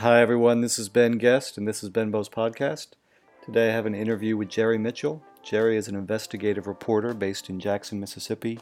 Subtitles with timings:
[0.00, 0.62] Hi, everyone.
[0.62, 2.92] This is Ben Guest, and this is Benbow's podcast.
[3.44, 5.22] Today I have an interview with Jerry Mitchell.
[5.42, 8.58] Jerry is an investigative reporter based in Jackson, Mississippi,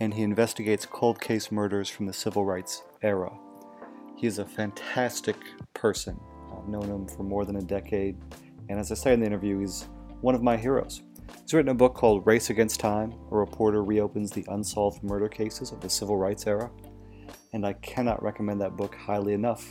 [0.00, 3.30] and he investigates cold case murders from the civil rights era.
[4.16, 5.36] He is a fantastic
[5.74, 6.18] person.
[6.50, 8.16] I've known him for more than a decade,
[8.70, 9.90] and as I say in the interview, he's
[10.22, 11.02] one of my heroes.
[11.42, 15.70] He's written a book called Race Against Time A Reporter Reopens the Unsolved Murder Cases
[15.70, 16.70] of the Civil Rights Era,
[17.52, 19.70] and I cannot recommend that book highly enough.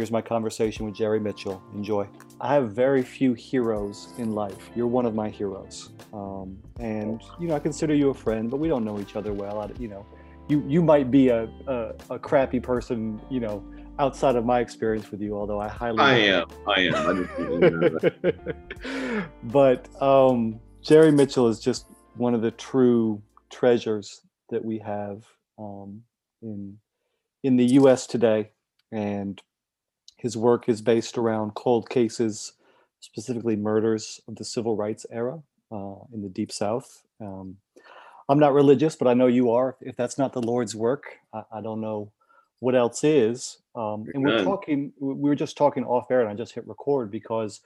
[0.00, 1.62] Here's my conversation with Jerry Mitchell.
[1.74, 2.08] Enjoy.
[2.40, 4.70] I have very few heroes in life.
[4.74, 5.90] You're one of my heroes.
[6.14, 9.34] Um, and, you know, I consider you a friend, but we don't know each other
[9.34, 9.60] well.
[9.60, 10.06] I, you know,
[10.48, 13.62] you, you might be a, a, a crappy person, you know,
[13.98, 15.98] outside of my experience with you, although I highly.
[16.00, 16.46] I am.
[16.66, 17.28] I am.
[19.52, 21.84] But um, Jerry Mitchell is just
[22.16, 25.24] one of the true treasures that we have
[25.58, 26.04] um,
[26.40, 26.78] in
[27.42, 28.06] in the U.S.
[28.06, 28.52] today,
[28.90, 29.42] and
[30.20, 32.52] his work is based around cold cases,
[33.00, 35.40] specifically murders of the civil rights era
[35.72, 37.02] uh, in the Deep South.
[37.20, 37.56] Um,
[38.28, 39.76] I'm not religious, but I know you are.
[39.80, 42.12] If that's not the Lord's work, I, I don't know
[42.58, 43.58] what else is.
[43.74, 47.10] Um, and we're talking, we were just talking off air, and I just hit record
[47.10, 47.62] because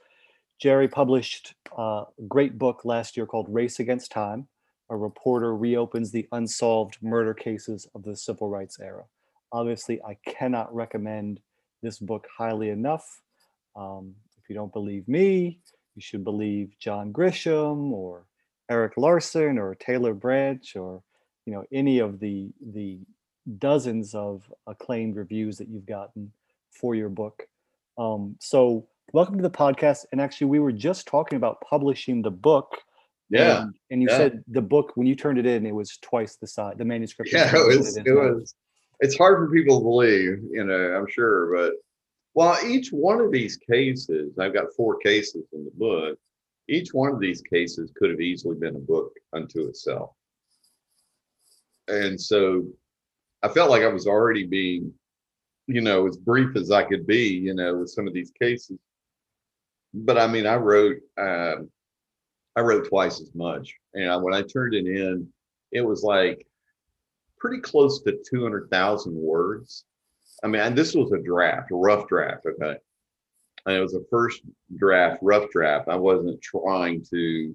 [0.60, 4.46] Jerry published a great book last year called Race Against Time.
[4.90, 9.04] A reporter reopens the unsolved murder cases of the civil rights era.
[9.50, 11.40] Obviously, I cannot recommend
[11.84, 13.20] this book highly enough.
[13.76, 15.60] Um, if you don't believe me,
[15.94, 18.24] you should believe John Grisham or
[18.68, 21.02] Erik Larson or Taylor Branch or
[21.46, 22.98] you know any of the the
[23.58, 26.32] dozens of acclaimed reviews that you've gotten
[26.70, 27.46] for your book.
[27.98, 30.06] Um, so welcome to the podcast.
[30.12, 32.78] And actually, we were just talking about publishing the book.
[33.30, 33.62] Yeah.
[33.62, 34.16] And, and you yeah.
[34.16, 36.74] said the book when you turned it in, it was twice the size.
[36.78, 37.32] The manuscript.
[37.32, 37.96] Yeah, it was.
[37.96, 38.54] It was
[39.04, 41.74] it's hard for people to believe, you know, I'm sure, but
[42.32, 46.18] well, each one of these cases, I've got four cases in the book.
[46.70, 50.12] Each one of these cases could have easily been a book unto itself.
[51.86, 52.66] And so
[53.42, 54.90] I felt like I was already being,
[55.66, 58.78] you know, as brief as I could be, you know, with some of these cases.
[59.92, 61.70] But I mean, I wrote, um,
[62.56, 63.74] I wrote twice as much.
[63.92, 65.28] And when I turned it in,
[65.72, 66.46] it was like
[67.44, 69.84] pretty close to 200,000 words.
[70.42, 72.46] I mean, this was a draft, a rough draft.
[72.46, 72.78] Okay.
[73.66, 74.40] And it was a first
[74.78, 75.88] draft, rough draft.
[75.90, 77.54] I wasn't trying to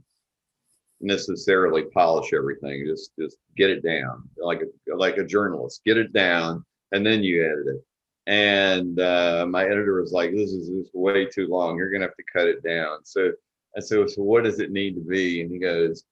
[1.01, 2.85] necessarily polish everything.
[2.85, 7.23] Just, just get it down like a, like a journalist, get it down and then
[7.23, 7.83] you edit it.
[8.27, 11.77] And uh, my editor was like, this is, this is way too long.
[11.77, 12.99] You're going to have to cut it down.
[13.05, 13.31] So
[13.75, 15.41] I said, so what does it need to be?
[15.41, 16.03] And he goes,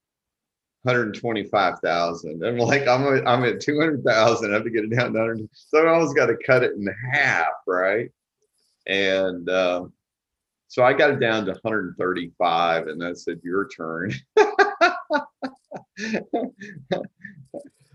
[0.88, 2.44] 125,000.
[2.44, 4.50] I'm like, I'm at, I'm at 200,000.
[4.50, 5.50] I have to get it down to 100.
[5.54, 8.10] So I always got to cut it in half, right?
[8.88, 9.92] And um,
[10.70, 14.14] so I got it down to 135, and I said, your turn.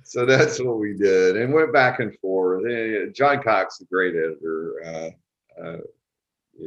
[0.04, 2.64] so that's what we did, and went back and forth.
[3.14, 5.10] John Cox, a great editor uh,
[5.62, 5.78] uh,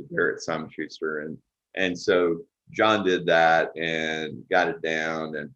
[0.09, 1.38] there at Simon Schuster, and
[1.75, 2.40] and so
[2.72, 5.52] John did that and got it down and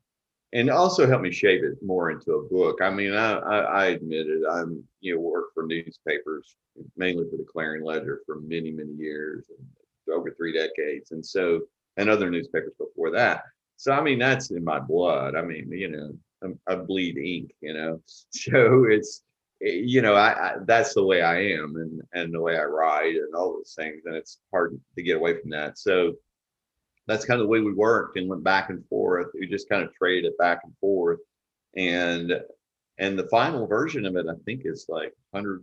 [0.54, 2.80] and also helped me shape it more into a book.
[2.82, 4.42] I mean, I, I, I admit it.
[4.50, 6.56] I'm, you know, worked for newspapers,
[6.98, 9.46] mainly for the Clarion Ledger for many, many years,
[10.12, 11.12] over three decades.
[11.12, 11.62] And so,
[11.98, 13.44] and other newspapers before that.
[13.78, 15.36] So, I mean, that's in my blood.
[15.36, 16.12] I mean, you know,
[16.44, 19.24] I'm, i bleed ink, you know, so it's,
[19.62, 23.16] you know, I, I, that's the way I am and, and the way I write
[23.16, 24.04] and all those things.
[24.06, 25.78] And it's hard to get away from that.
[25.78, 26.14] So,
[27.10, 29.28] that's kind of the way we worked and went back and forth.
[29.34, 31.18] We just kind of traded it back and forth.
[31.76, 32.40] And
[33.00, 35.62] and the final version of it, I think, is like 100,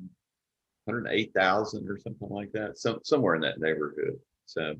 [0.87, 2.79] 108,000 or something like that.
[2.79, 4.19] Some somewhere in that neighborhood.
[4.47, 4.75] So,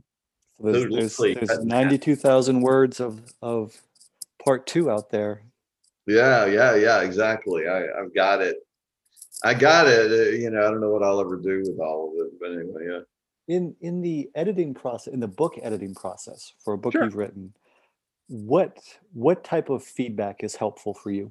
[0.61, 3.81] so there's, there's, there's 92,000 words of of
[4.45, 5.43] part two out there.
[6.07, 7.69] Yeah, yeah, yeah, exactly.
[7.69, 8.57] I, I've got it.
[9.45, 10.11] I got it.
[10.11, 12.53] Uh, you know, I don't know what I'll ever do with all of it, but
[12.53, 13.01] anyway, yeah
[13.49, 17.05] in in the editing process in the book editing process for a book sure.
[17.05, 17.53] you've written
[18.29, 18.79] what
[19.13, 21.31] what type of feedback is helpful for you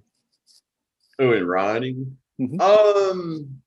[1.20, 2.62] oh in writing mm-hmm.
[2.62, 3.62] um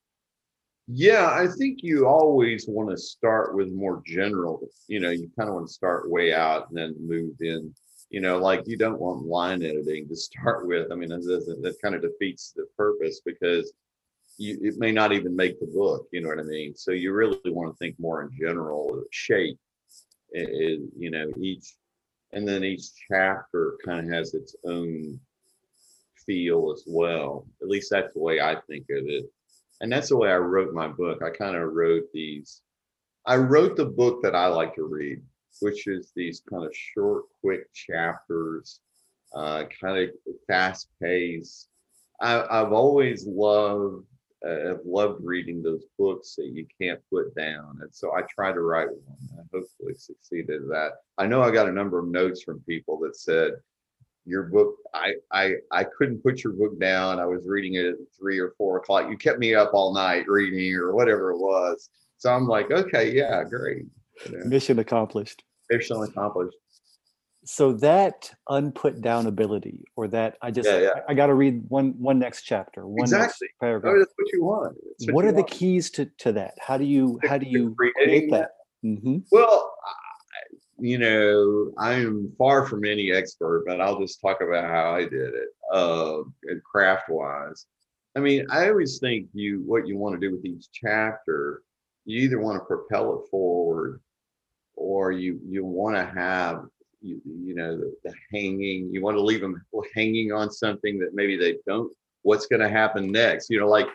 [0.87, 5.49] yeah i think you always want to start with more general you know you kind
[5.49, 7.73] of want to start way out and then move in
[8.09, 11.77] you know like you don't want line editing to start with i mean that, that
[11.83, 13.73] kind of defeats the purpose because
[14.39, 16.07] you, it may not even make the book.
[16.13, 16.75] You know what I mean?
[16.77, 19.03] So you really want to think more in general.
[19.11, 19.59] Shape
[20.33, 21.75] is, you know, each,
[22.33, 25.19] and then each chapter kind of has its own
[26.25, 27.47] feel as well.
[27.61, 29.25] At least that's the way I think of it.
[29.81, 31.23] And that's the way I wrote my book.
[31.23, 32.63] I kind of wrote these.
[33.27, 35.21] I wrote the book that I like to read,
[35.61, 38.81] which is these kind of short, quick chapters,
[39.35, 40.11] uh, kind of
[40.47, 41.67] fast pace.
[42.21, 44.05] I, I've always loved
[44.47, 47.79] uh, have loved reading those books that you can't put down.
[47.83, 49.19] And so I try to write one.
[49.39, 50.91] I hopefully succeeded at that.
[51.17, 53.53] I know I got a number of notes from people that said,
[54.25, 57.19] your book, I, I, I couldn't put your book down.
[57.19, 59.09] I was reading it at three or four o'clock.
[59.11, 61.89] You kept me up all night reading or whatever it was.
[62.19, 63.87] So I'm like, okay, yeah, great.
[64.27, 65.45] You know, mission accomplished.
[65.71, 66.57] Mission accomplished
[67.51, 70.91] so that unput down ability or that i just yeah, yeah.
[71.09, 73.49] i, I got to read one one next chapter one exactly.
[73.59, 73.95] paragraph.
[73.95, 74.77] Oh, that's what you want.
[75.07, 75.49] What, what you are want.
[75.49, 76.55] the keys to to that?
[76.61, 78.51] How do you how do you create that?
[78.85, 79.19] mm-hmm.
[79.33, 79.73] well
[80.79, 85.35] you know i'm far from any expert but i'll just talk about how i did
[85.35, 86.19] it uh
[86.65, 87.67] craft wise
[88.15, 91.63] i mean i always think you what you want to do with each chapter
[92.05, 94.01] you either want to propel it forward
[94.77, 96.67] or you you want to have
[97.01, 99.65] you, you know the, the hanging you want to leave them
[99.95, 101.93] hanging on something that maybe they don't
[102.23, 103.87] what's going to happen next you know like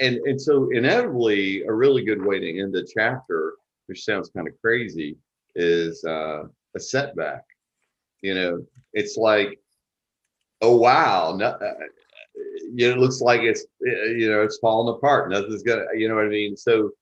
[0.00, 3.54] and and so inevitably a really good way to end a chapter
[3.86, 5.16] which sounds kind of crazy
[5.54, 6.44] is uh,
[6.74, 7.44] a setback.
[8.22, 9.58] You know it's like
[10.60, 11.74] oh wow no, uh,
[12.72, 16.14] you know, it looks like it's you know it's falling apart nothing's gonna you know
[16.14, 16.56] what i mean?
[16.56, 16.92] So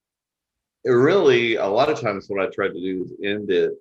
[0.84, 3.74] it really a lot of times what i try to do is end it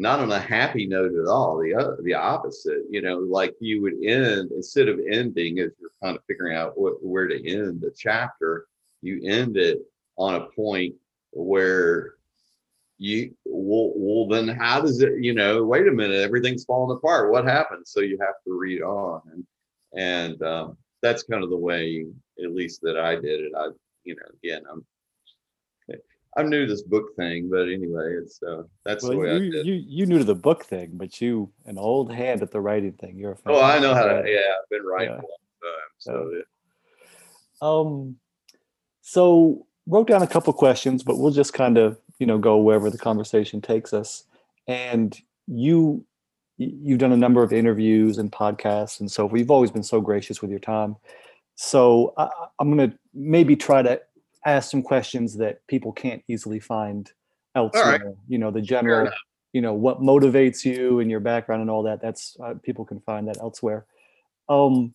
[0.00, 1.58] not on a happy note at all.
[1.58, 5.90] The uh, the opposite, you know, like you would end instead of ending as you're
[6.02, 8.66] kind of figuring out what, where to end the chapter,
[9.02, 9.78] you end it
[10.16, 10.94] on a point
[11.32, 12.14] where
[12.96, 17.30] you well, well then how does it you know wait a minute everything's falling apart
[17.30, 19.46] what happened so you have to read on and
[19.96, 22.04] and um, that's kind of the way
[22.44, 23.68] at least that i did it i
[24.04, 24.84] you know again i'm
[26.36, 29.34] I'm new to this book thing, but anyway, it's uh, that's well, the way you,
[29.34, 29.66] I did.
[29.66, 32.92] You you new to the book thing, but you an old hand at the writing
[32.92, 33.18] thing.
[33.18, 34.22] You're a oh, I know how to.
[34.26, 35.20] Yeah, I've been writing yeah.
[35.20, 35.90] for a long time.
[35.98, 36.42] So yeah.
[37.62, 38.16] Um,
[39.02, 42.90] so wrote down a couple questions, but we'll just kind of you know go wherever
[42.90, 44.24] the conversation takes us.
[44.68, 45.18] And
[45.48, 46.04] you
[46.58, 50.40] you've done a number of interviews and podcasts, and so we've always been so gracious
[50.40, 50.96] with your time.
[51.56, 52.28] So I,
[52.58, 54.00] I'm going to maybe try to
[54.46, 57.10] ask some questions that people can't easily find
[57.54, 58.02] elsewhere.
[58.04, 58.14] Right.
[58.28, 59.10] You know, the general,
[59.52, 62.00] you know, what motivates you and your background and all that.
[62.00, 63.86] That's uh, people can find that elsewhere.
[64.48, 64.94] Um,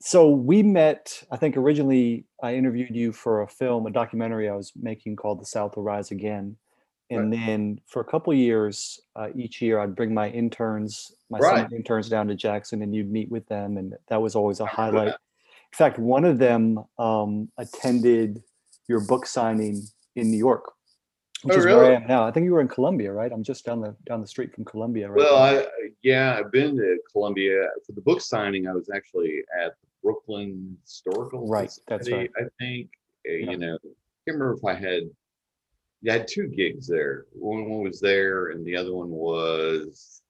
[0.00, 1.22] so we met.
[1.30, 5.40] I think originally I interviewed you for a film, a documentary I was making called
[5.40, 6.56] "The South Will Rise Again,"
[7.10, 7.46] and right.
[7.46, 11.70] then for a couple years, uh, each year I'd bring my interns, my right.
[11.70, 15.14] interns down to Jackson, and you'd meet with them, and that was always a highlight
[15.72, 18.42] in fact, one of them um, attended
[18.88, 19.82] your book signing
[20.16, 20.70] in New York,
[21.44, 21.78] which oh, is really?
[21.78, 22.26] where I am now.
[22.26, 23.32] I think you were in Columbia, right?
[23.32, 25.08] I'm just down the down the street from Columbia.
[25.08, 25.66] Right well, I
[26.02, 28.68] yeah, I've been to Columbia for the book signing.
[28.68, 31.70] I was actually at the Brooklyn Historical right.
[31.70, 32.30] Society, that's right.
[32.36, 32.90] I think
[33.26, 33.50] uh, yeah.
[33.52, 33.74] you know.
[33.74, 35.04] I can't remember if I had.
[36.02, 37.26] Yeah, I had two gigs there.
[37.32, 40.20] One, one was there, and the other one was.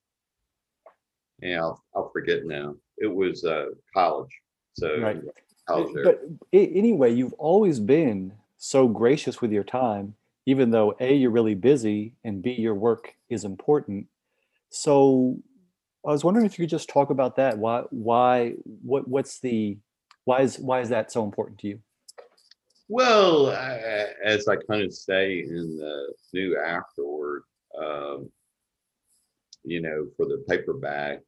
[1.41, 2.77] Yeah, I'll, I'll forget now.
[2.99, 4.31] It was uh, college
[4.75, 5.21] so, right.
[5.67, 6.23] but
[6.53, 10.15] anyway, you've always been so gracious with your time,
[10.47, 14.07] even though A, you're really busy, and B, your work is important.
[14.71, 15.39] So,
[16.05, 17.59] I was wondering if you could just talk about that.
[17.59, 19.79] Why, why, what, what's the,
[20.25, 21.81] why is, why is that so important to you?
[22.89, 23.51] Well,
[24.25, 27.45] as I kind of say in the new afterward,
[27.81, 28.29] um,
[29.65, 31.21] you know, for the paperback,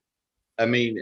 [0.59, 0.99] I mean,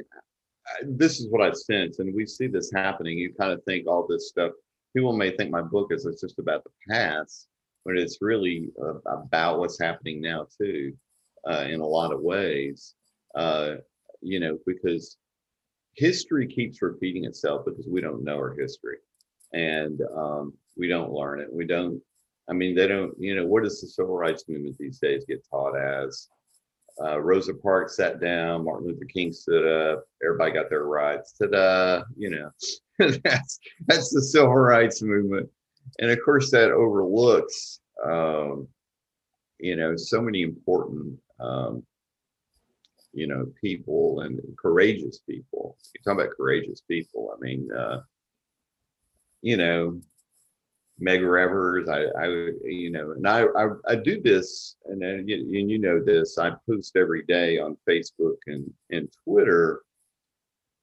[0.85, 3.19] this is what I sense, and we see this happening.
[3.19, 4.53] You kind of think all this stuff.
[4.95, 7.49] People may think my book is just about the past,
[7.85, 10.93] but it's really uh, about what's happening now too,
[11.49, 12.95] uh, in a lot of ways.
[13.35, 13.77] Uh,
[14.21, 15.17] you know, because
[15.95, 18.99] history keeps repeating itself because we don't know our history,
[19.53, 21.49] and um, we don't learn it.
[21.53, 22.01] We don't.
[22.49, 23.15] I mean, they don't.
[23.19, 26.29] You know, what does the civil rights movement these days get taught as?
[27.01, 31.33] Uh, Rosa Parks sat down, Martin Luther King stood up, everybody got their rights.
[31.33, 32.03] Ta-da!
[32.17, 32.51] You know,
[33.25, 35.49] that's that's the civil rights movement,
[35.99, 38.69] and of course that overlooks, um,
[39.59, 41.83] you know, so many important, um,
[43.13, 45.77] you know, people and courageous people.
[45.95, 47.35] You talk about courageous people.
[47.35, 48.01] I mean, uh,
[49.41, 50.01] you know,
[51.01, 51.89] Medgar Evers.
[51.89, 52.27] I, I,
[52.65, 56.39] you know, and I, I, I do this, and and you know this.
[56.39, 59.83] I post every day on Facebook and and Twitter,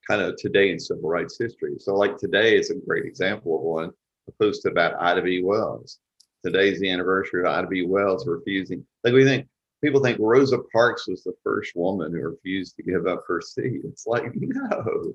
[0.08, 1.76] kind of today in civil rights history.
[1.80, 3.92] So, like today is a great example of one.
[4.28, 5.44] I posted about Ida B.
[5.44, 6.00] Wells,
[6.44, 7.86] today's the anniversary of Ida B.
[7.86, 8.86] Wells refusing.
[9.04, 9.48] Like we think
[9.84, 13.82] people think Rosa Parks was the first woman who refused to give up her seat.
[13.84, 15.14] It's like no,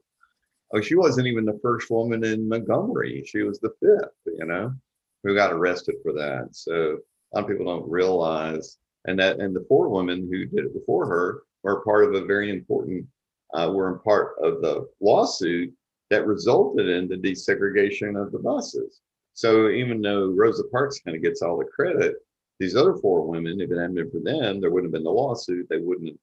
[0.73, 3.25] oh, she wasn't even the first woman in Montgomery.
[3.27, 4.13] She was the fifth.
[4.27, 4.75] You know,
[5.23, 6.49] who got arrested for that.
[6.53, 6.99] So
[7.33, 10.75] a lot of people don't realize, and that and the four women who did it
[10.75, 13.07] before her were part of a very important.
[13.53, 15.73] Uh, were part of the lawsuit
[16.11, 19.01] that resulted in the desegregation of the buses.
[19.35, 22.17] So even though Rosa Parks kind of gets all the credit,
[22.59, 25.11] these other four women, if it hadn't been for them, there wouldn't have been the
[25.11, 25.69] lawsuit.
[25.69, 26.19] They wouldn't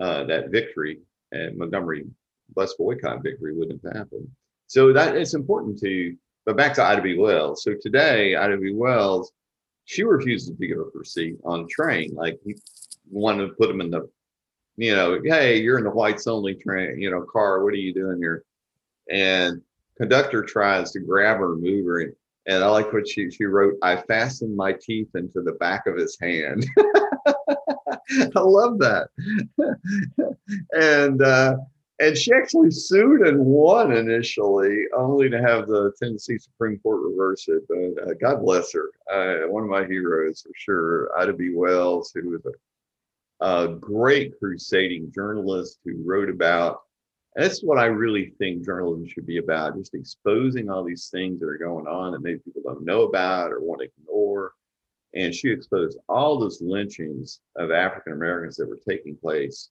[0.00, 1.00] uh, that victory
[1.32, 2.04] at Montgomery
[2.54, 4.28] bus boycott victory wouldn't have happened.
[4.66, 6.16] So that it's important to.
[6.44, 7.16] But back to Ida B.
[7.16, 7.62] Wells.
[7.62, 8.72] So today, Ida B.
[8.72, 9.30] Wells,
[9.84, 12.14] she refuses to give up her seat on train.
[12.14, 12.56] Like he
[13.08, 14.08] wanted to put him in the,
[14.76, 17.62] you know, hey, you're in the whites only train, you know, car.
[17.62, 18.44] What are you doing here?
[19.08, 19.62] And
[19.96, 22.00] conductor tries to grab her move her.
[22.00, 22.14] And
[22.46, 23.74] and I like what she she wrote.
[23.82, 26.66] I fastened my teeth into the back of his hand.
[28.36, 29.08] I love that.
[30.72, 31.56] and uh,
[32.02, 37.46] and she actually sued and won initially, only to have the Tennessee Supreme Court reverse
[37.46, 37.62] it.
[37.68, 38.90] But uh, God bless her.
[39.10, 41.16] Uh, one of my heroes for sure.
[41.16, 41.52] Ida B.
[41.54, 42.42] Wells, who was
[43.40, 46.80] a, a great crusading journalist who wrote about
[47.34, 51.46] that's what I really think journalism should be about, just exposing all these things that
[51.46, 54.52] are going on that maybe people don't know about or want to ignore.
[55.14, 59.70] And she exposed all those lynchings of African Americans that were taking place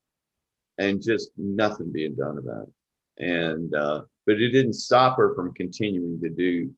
[0.81, 3.23] and just nothing being done about it.
[3.23, 6.71] And, uh, but it didn't stop her from continuing to do,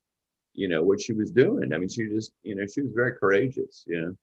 [0.54, 1.74] you know, what she was doing.
[1.74, 4.16] I mean, she just, you know, she was very courageous, you know.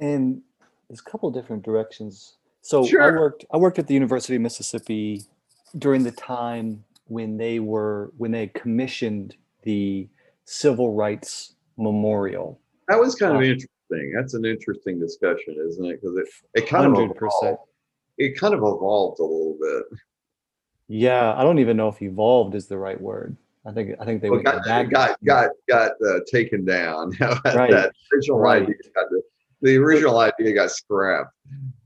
[0.00, 0.42] And
[0.88, 3.02] there's a couple different directions so Sure.
[3.02, 5.22] I worked I worked at the University of Mississippi
[5.76, 10.08] during the time when they were when they commissioned the
[10.46, 12.58] Civil Rights Memorial.
[12.88, 14.12] That was kind of Uh, interesting.
[14.14, 16.00] That's an interesting discussion, isn't it?
[16.00, 17.54] Because it, it kind of Hundred percent.
[17.54, 17.70] evolved.
[18.18, 19.98] It kind of evolved a little bit.
[20.88, 23.36] Yeah, I don't even know if evolved is the right word.
[23.66, 27.12] I think I think they Well, went got got got got uh, taken down.
[27.20, 28.62] Right, that original right.
[28.62, 29.22] idea got the,
[29.62, 31.30] the original idea got scrapped.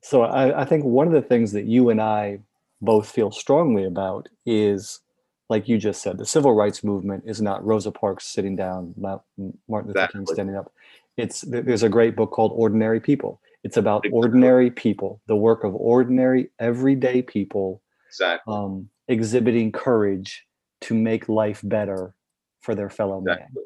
[0.03, 2.41] So I, I think one of the things that you and I
[2.81, 5.01] both feel strongly about is,
[5.49, 9.55] like you just said, the civil rights movement is not Rosa Parks sitting down, Martin
[9.69, 10.73] Luther King standing up.
[11.19, 13.41] It's there's a great book called Ordinary People.
[13.65, 18.55] It's about ordinary people, the work of ordinary, everyday people Exactly.
[18.55, 20.47] um, exhibiting courage
[20.83, 22.15] to make life better
[22.61, 23.37] for their fellow man.
[23.37, 23.63] Exactly.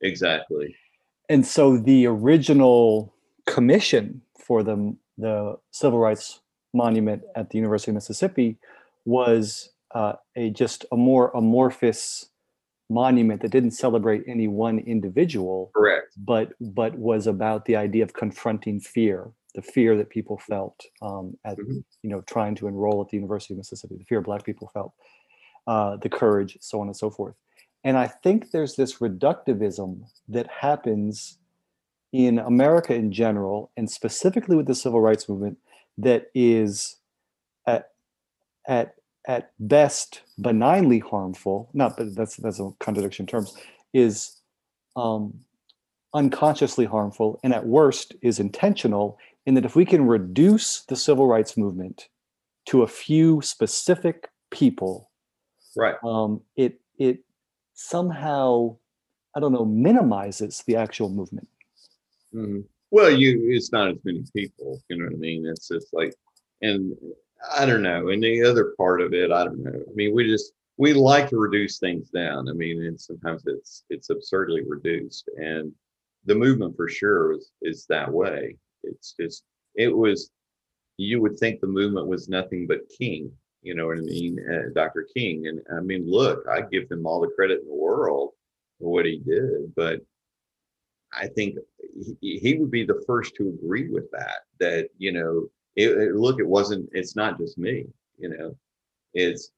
[0.00, 0.76] Exactly.
[1.28, 3.14] And so the original
[3.46, 6.40] commission for the, the Civil Rights
[6.72, 8.58] Monument at the University of Mississippi
[9.04, 12.26] was uh, a just a more amorphous
[12.90, 16.08] monument that didn't celebrate any one individual, Correct.
[16.18, 21.36] but but was about the idea of confronting fear, the fear that people felt um,
[21.44, 21.84] at Mhm.
[22.02, 24.92] you know trying to enroll at the University of Mississippi, the fear Black people felt,
[25.66, 27.34] uh, the courage, so on and so forth.
[27.84, 31.38] And I think there's this reductivism that happens
[32.12, 35.58] in America in general, and specifically with the civil rights movement,
[35.98, 36.96] that is
[37.66, 37.90] at
[38.68, 38.94] at
[39.26, 41.70] at best benignly harmful.
[41.72, 43.56] Not, but that's that's a contradiction in terms.
[43.92, 44.40] Is
[44.96, 45.40] um,
[46.14, 49.18] unconsciously harmful, and at worst is intentional.
[49.46, 52.08] In that, if we can reduce the civil rights movement
[52.66, 55.10] to a few specific people
[55.76, 55.96] Right.
[56.04, 57.24] um, it it
[57.74, 58.76] somehow
[59.36, 61.48] I don't know minimizes the actual movement.
[62.32, 62.64] Mhm.
[62.90, 64.80] Well, you it's not as many people.
[64.88, 65.46] You know what I mean?
[65.46, 66.14] It's just like,
[66.62, 66.96] and
[67.56, 68.08] I don't know.
[68.08, 69.70] And the other part of it, I don't know.
[69.70, 72.48] I mean, we just we like to reduce things down.
[72.48, 75.28] I mean, and sometimes it's it's absurdly reduced.
[75.36, 75.72] And
[76.24, 78.56] the movement for sure is is that way.
[78.82, 80.30] It's just it was.
[80.96, 83.32] You would think the movement was nothing but King.
[83.62, 85.08] You know what I mean, uh, Dr.
[85.16, 85.48] King.
[85.48, 88.30] And I mean, look, I give him all the credit in the world
[88.78, 90.00] for what he did, but
[91.12, 91.56] I think
[92.20, 94.40] he, he would be the first to agree with that.
[94.60, 96.88] That you know, it, it- look, it wasn't.
[96.92, 97.86] It's not just me.
[98.18, 98.56] You know,
[99.14, 99.50] it's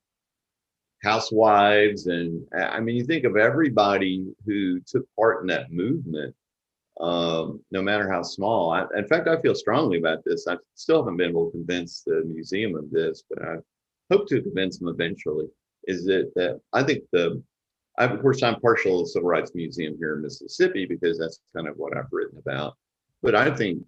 [1.03, 6.35] housewives, and I mean, you think of everybody who took part in that movement.
[6.99, 8.71] Um, no matter how small.
[8.73, 10.49] I, in fact, I feel strongly about this.
[10.49, 13.57] I still haven't been able to convince the museum of this, but I
[14.11, 15.47] hope to convince them eventually.
[15.85, 17.43] Is that, that I think the
[17.99, 21.41] I, of course, I'm partial to the Civil Rights Museum here in Mississippi because that's
[21.55, 22.75] kind of what I've written about.
[23.23, 23.83] But I think,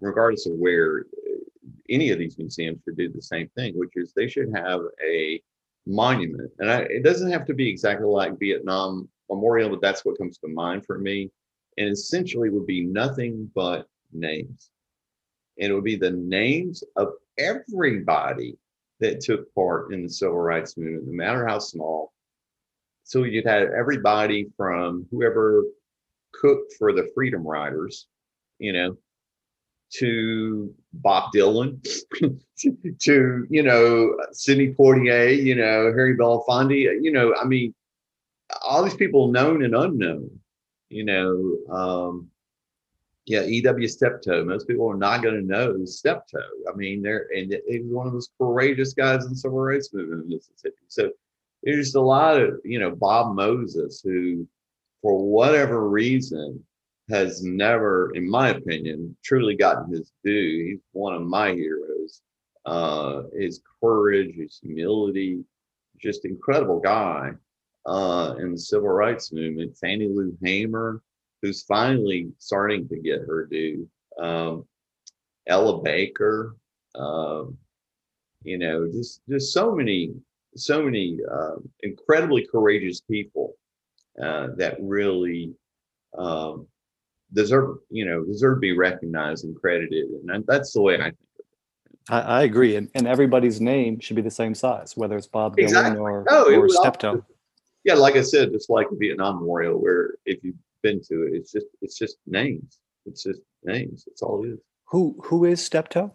[0.00, 1.06] regardless of where
[1.88, 5.40] any of these museums should do the same thing, which is they should have a
[5.86, 10.18] monument, and I, it doesn't have to be exactly like Vietnam memorial, but that's what
[10.18, 11.30] comes to mind for me.
[11.78, 14.70] And essentially would be nothing but names.
[15.58, 18.56] And it would be the names of everybody
[19.00, 22.12] that took part in the civil rights movement, no matter how small.
[23.04, 25.64] So you'd have everybody from whoever
[26.32, 28.06] cooked for the Freedom Riders,
[28.58, 28.96] you know,
[29.94, 31.80] to Bob Dylan,
[33.00, 37.74] to, you know, Sidney Poitier, you know, Harry Belafonte, you know, I mean,
[38.62, 40.30] all these people known and unknown,
[40.88, 42.30] you know, um,
[43.26, 43.88] yeah, E.W.
[43.88, 44.44] Steptoe.
[44.44, 46.38] Most people are not going to know Steptoe.
[46.72, 49.92] I mean, they're and he was one of those courageous guys in the civil rights
[49.92, 50.76] movement in Mississippi.
[50.86, 51.10] So
[51.64, 54.46] there's a lot of you know Bob Moses who,
[55.02, 56.64] for whatever reason,
[57.08, 60.64] has never, in my opinion, truly gotten his due.
[60.70, 62.22] He's one of my heroes.
[62.64, 65.44] Uh, his courage, his humility,
[66.00, 67.30] just incredible guy
[67.86, 69.76] uh, in the civil rights movement.
[69.78, 71.00] Fannie Lou Hamer
[71.42, 73.88] who's finally starting to get her due.
[74.20, 74.64] Um,
[75.46, 76.56] Ella Baker,
[76.94, 77.56] um,
[78.42, 80.14] you know, just just so many,
[80.56, 83.54] so many uh, incredibly courageous people
[84.22, 85.54] uh, that really
[86.18, 86.66] um,
[87.32, 91.14] deserve, you know, deserve to be recognized and credited, and that's the way I think.
[91.14, 95.16] Of it I, I agree, and, and everybody's name should be the same size, whether
[95.16, 97.24] it's Bob Dylan or, no, or Steptoe.
[97.84, 100.56] Yeah, like I said, it's like the Vietnam Memorial, where if you've
[100.86, 101.34] been to it.
[101.34, 102.78] It's just it's just names.
[103.06, 104.04] It's just names.
[104.06, 104.60] That's all it is.
[104.86, 106.12] Who who is Steptoe?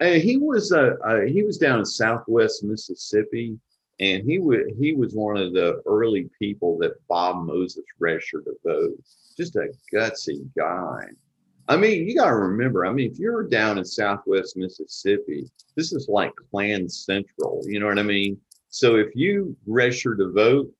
[0.00, 3.58] Uh, he was uh, uh, he was down in Southwest Mississippi,
[4.00, 8.54] and he was he was one of the early people that Bob Moses registered to
[8.64, 8.94] vote.
[9.36, 11.06] Just a gutsy guy.
[11.66, 12.84] I mean, you got to remember.
[12.84, 17.62] I mean, if you're down in Southwest Mississippi, this is like Klan Central.
[17.64, 18.38] You know what I mean?
[18.68, 20.70] So if you register to vote,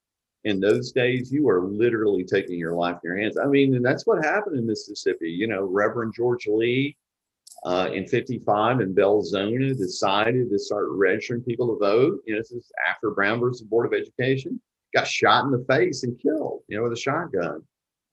[0.44, 3.38] in those days, you are literally taking your life in your hands.
[3.38, 5.30] I mean, and that's what happened in Mississippi.
[5.30, 6.96] You know, Reverend George Lee
[7.64, 12.20] uh, in 55 in Belzoni decided to start registering people to vote.
[12.26, 14.60] You know, this is after Brown versus Board of Education,
[14.94, 17.62] got shot in the face and killed, you know, with a shotgun.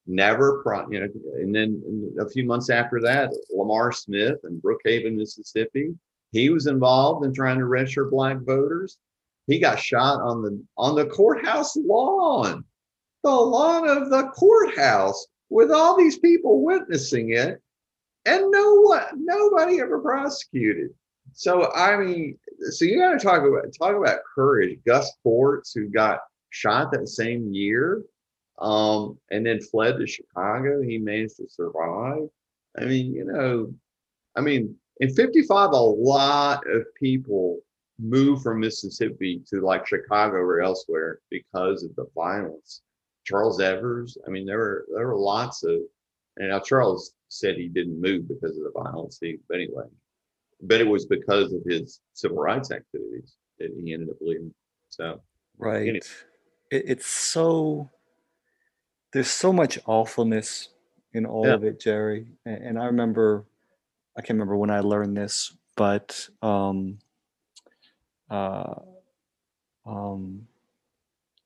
[0.07, 1.81] Never, pro- you know, and then
[2.19, 5.93] a few months after that, Lamar Smith in Brookhaven, Mississippi,
[6.31, 8.97] he was involved in trying to register black voters
[9.47, 12.63] he got shot on the on the courthouse lawn,
[13.23, 17.61] the lawn of the courthouse, with all these people witnessing it,
[18.25, 20.91] and no one, nobody ever prosecuted.
[21.33, 22.37] So I mean,
[22.71, 24.79] so you got to talk about talk about courage.
[24.85, 28.03] Gus Courts, who got shot that same year,
[28.59, 30.81] um, and then fled to Chicago.
[30.81, 32.27] He managed to survive.
[32.79, 33.73] I mean, you know,
[34.35, 37.59] I mean, in 55, a lot of people
[37.99, 42.81] moved from Mississippi to like Chicago or elsewhere because of the violence.
[43.23, 45.79] Charles Evers, I mean, there were there were lots of,
[46.37, 49.17] and now Charles said he didn't move because of the violence.
[49.21, 49.85] He, but anyway,
[50.61, 54.53] but it was because of his civil rights activities that he ended up leaving.
[54.89, 55.21] So
[55.57, 55.99] right, anyway.
[56.71, 57.89] it, it's so
[59.13, 60.69] there's so much awfulness
[61.13, 61.53] in all yeah.
[61.53, 62.27] of it, Jerry.
[62.45, 63.45] And, and I remember,
[64.17, 66.99] I can't remember when I learned this, but um,
[68.29, 68.75] uh,
[69.85, 70.47] um,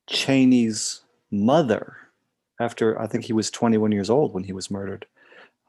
[0.08, 1.98] Cheney's mother,
[2.60, 5.06] after I think he was 21 years old when he was murdered,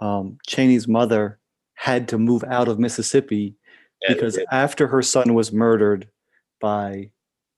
[0.00, 1.38] um, Cheney's mother
[1.74, 3.56] had to move out of Mississippi
[4.08, 6.08] because after her son was murdered
[6.60, 7.10] by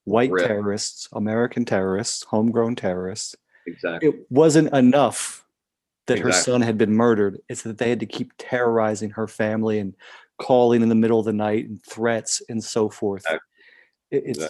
[0.05, 0.47] white Rip.
[0.47, 3.37] terrorists, American terrorists, homegrown terrorists,
[3.67, 4.09] exactly.
[4.09, 5.45] it wasn't enough
[6.07, 6.33] that exactly.
[6.33, 7.38] her son had been murdered.
[7.49, 9.95] It's that they had to keep terrorizing her family and
[10.38, 13.23] calling in the middle of the night and threats and so forth.
[13.23, 13.41] Exactly
[14.11, 14.49] it's yeah.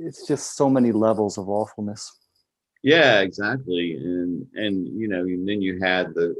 [0.00, 2.12] it's just so many levels of awfulness
[2.86, 6.36] yeah exactly and and you know and then you had the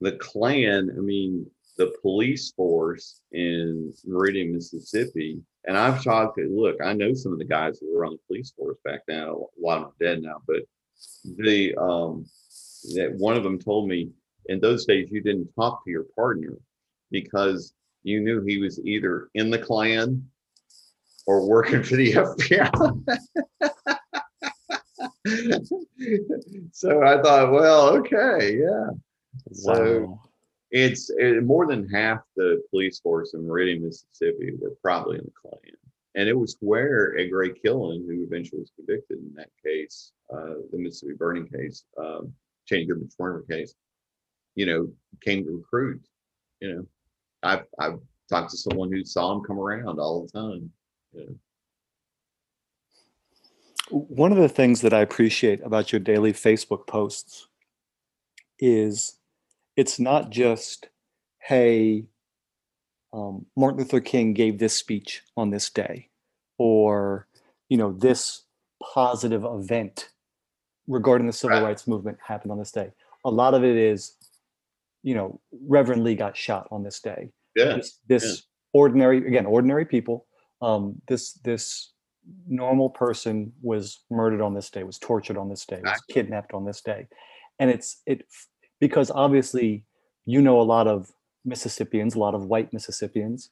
[0.00, 1.44] the klan i mean
[1.76, 7.38] the police force in meridian mississippi and i've talked to look i know some of
[7.40, 10.04] the guys that were on the police force back then a lot of them are
[10.04, 10.62] dead now but
[11.38, 12.24] the um
[12.94, 14.08] that one of them told me
[14.46, 16.56] in those days you didn't talk to your partner
[17.10, 20.24] because you knew he was either in the klan
[21.26, 23.98] or working for the FBI.
[26.72, 28.88] so I thought, well, okay, yeah.
[29.52, 30.20] So wow.
[30.70, 35.32] it's it, more than half the police force in Meridian, Mississippi were probably in the
[35.40, 35.60] Klan.
[36.14, 40.54] And it was where Edgar Ray Killen, who eventually was convicted in that case, uh,
[40.70, 42.32] the Mississippi burning case, um,
[42.66, 43.74] Cheney Goodman Schwerner case,
[44.54, 46.02] you know, came to recruit.
[46.60, 46.86] You know,
[47.42, 50.70] I've, I've talked to someone who saw him come around all the time.
[53.92, 57.48] One of the things that I appreciate about your daily Facebook posts
[58.58, 59.18] is
[59.76, 60.88] it's not just,
[61.40, 62.04] hey,
[63.12, 66.08] um, Martin Luther King gave this speech on this day,
[66.58, 67.26] or
[67.68, 68.44] you know this
[68.94, 70.08] positive event
[70.88, 71.68] regarding the civil Right.
[71.68, 72.90] rights movement happened on this day.
[73.24, 74.16] A lot of it is,
[75.02, 77.30] you know, Reverend Lee got shot on this day.
[77.54, 77.76] Yeah.
[77.76, 80.26] This, this ordinary, again, ordinary people.
[80.62, 81.91] Um, this this
[82.46, 86.14] normal person was murdered on this day, was tortured on this day, was Exactly.
[86.14, 87.08] kidnapped on this day,
[87.58, 88.26] and it's it
[88.80, 89.84] because obviously
[90.26, 91.10] you know a lot of
[91.44, 93.50] Mississippians, a lot of white Mississippians,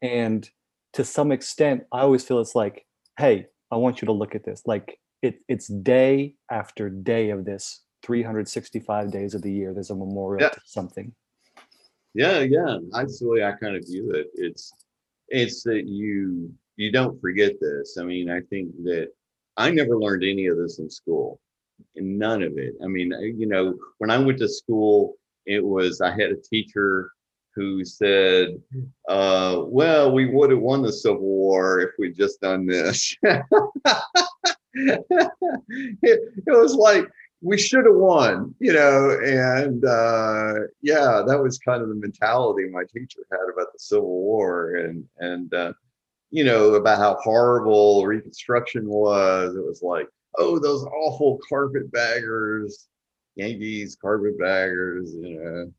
[0.00, 0.48] and
[0.92, 2.86] to some extent, I always feel it's like,
[3.18, 4.62] hey, I want you to look at this.
[4.66, 9.72] Like it, it's day after day of this, 365 days of the year.
[9.72, 10.50] There's a memorial Yeah.
[10.50, 11.14] to something.
[12.14, 12.78] Yeah, yeah.
[12.90, 14.28] That's the way I kind of view it.
[14.34, 14.72] It's
[15.28, 17.96] it's that you you don't forget this.
[17.98, 19.08] I mean, I think that
[19.56, 21.40] I never learned any of this in school.
[21.96, 22.74] None of it.
[22.82, 25.14] I mean, you know, when I went to school,
[25.46, 27.10] it was I had a teacher
[27.54, 28.60] who said,
[29.08, 33.14] uh, well, we would have won the Civil War if we'd just done this.
[33.22, 33.44] it,
[36.02, 37.06] it was like
[37.42, 42.68] we should have won, you know, and uh, yeah, that was kind of the mentality
[42.70, 45.72] my teacher had about the Civil War, and and uh,
[46.32, 49.56] you know about how horrible Reconstruction was.
[49.56, 52.88] It was like, oh, those awful carpetbaggers,
[53.36, 55.72] Yankees, carpetbaggers, you know,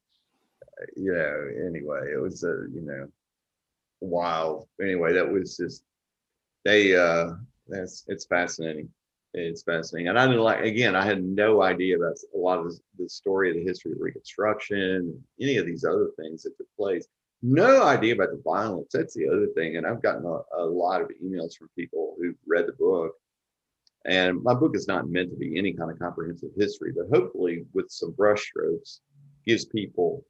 [0.95, 1.67] you know.
[1.67, 3.07] Anyway, it was a you know,
[4.01, 4.67] wow.
[4.81, 5.83] Anyway, that was just
[6.65, 6.95] they.
[6.95, 7.35] uh
[7.67, 8.89] That's it's fascinating
[9.35, 10.09] it's fascinating.
[10.09, 13.49] And I didn't like again, I had no idea about a lot of the story
[13.49, 17.07] of the history of Reconstruction, any of these other things that took place.
[17.45, 18.87] No idea about the violence.
[18.93, 19.75] That's the other thing.
[19.75, 23.11] And I've gotten a, a lot of emails from people who've read the book.
[24.05, 27.65] And my book is not meant to be any kind of comprehensive history, but hopefully
[27.73, 28.99] with some brushstrokes
[29.45, 30.25] gives people,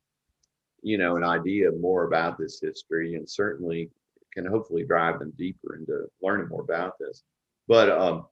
[0.82, 3.92] you know, an idea more about this history and certainly
[4.34, 7.22] can hopefully drive them deeper into learning more about this.
[7.68, 8.26] But um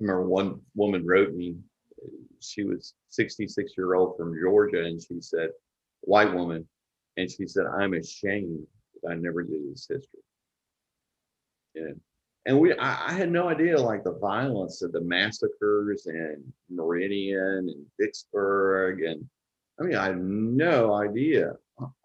[0.00, 1.56] I remember one woman wrote me,
[2.40, 5.50] she was 66 year old from Georgia, and she said,
[6.00, 6.66] white woman,
[7.20, 8.66] and she said, I'm ashamed
[9.02, 10.20] that I never did this history.
[11.74, 11.92] Yeah.
[12.46, 17.68] And we I, I had no idea like the violence of the massacres and Meridian
[17.68, 19.28] and Vicksburg and
[19.78, 21.52] I mean I had no idea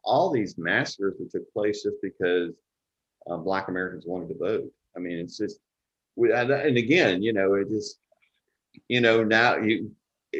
[0.03, 2.53] all these massacres that took place just because
[3.29, 4.71] uh, black Americans wanted to vote.
[4.95, 5.59] I mean it's just
[6.15, 7.99] we, and, and again, you know, it just,
[8.87, 9.91] you know, now you,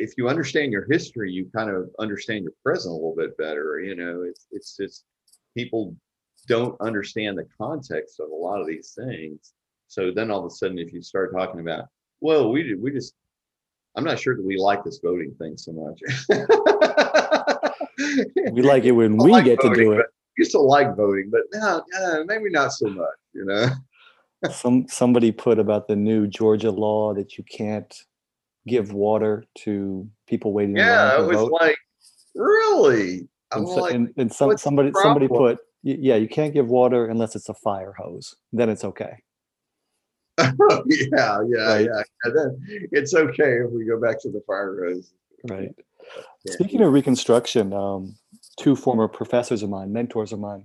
[0.01, 3.79] if you understand your history, you kind of understand your present a little bit better.
[3.79, 5.05] You know, it's it's just
[5.55, 5.95] people
[6.47, 9.53] don't understand the context of a lot of these things.
[9.87, 11.85] So then all of a sudden, if you start talking about,
[12.21, 13.13] well, we did, we just,
[13.95, 16.01] I'm not sure that we like this voting thing so much.
[18.51, 20.05] We like it when we like get to do it.
[20.37, 23.15] used to like voting, but now, uh, maybe not so much.
[23.33, 23.67] You know.
[24.51, 27.93] Some somebody put about the new Georgia law that you can't
[28.67, 31.51] give water to people waiting in Yeah, it was vote.
[31.51, 31.77] like,
[32.35, 33.27] really?
[33.51, 37.05] I'm and, so- like, and, and some somebody somebody put yeah you can't give water
[37.05, 39.21] unless it's a fire hose then it's okay
[40.39, 40.49] yeah,
[40.87, 41.85] yeah, Right.
[41.85, 42.01] yeah.
[42.23, 45.13] And then it's okay if we go back to the fire hose.
[45.49, 45.73] right
[46.43, 46.53] Yeah.
[46.53, 48.15] speaking of reconstruction um,
[48.57, 50.63] two former professors of mine mentors of mine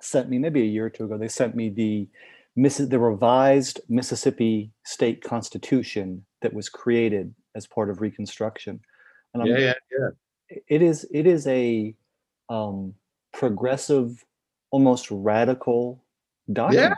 [0.00, 2.08] sent me maybe a year or two ago they sent me the
[2.56, 8.80] the revised mississippi state constitution that was created as part of reconstruction
[9.34, 10.58] and I'm, Yeah, yeah, yeah.
[10.68, 11.94] it is it is a
[12.48, 12.94] um,
[13.32, 14.24] progressive,
[14.70, 16.02] almost radical
[16.52, 16.94] document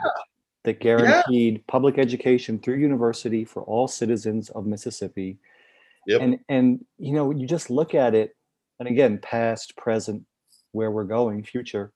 [0.63, 5.37] that guaranteed public education through university for all citizens of Mississippi.
[6.07, 6.21] Yep.
[6.21, 8.35] And and you know you just look at it,
[8.79, 10.23] and again, past, present,
[10.71, 11.91] where we're going, future,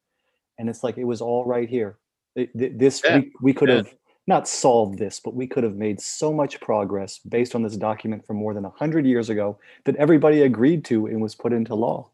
[0.59, 1.97] and it's like it was all right here.
[2.35, 3.75] It- this Yeah, we, we could yeah.
[3.75, 3.93] have
[4.27, 8.25] not solved this, but we could have made so much progress based on this document
[8.25, 12.09] from more than 100 years ago that everybody agreed to and was put into law.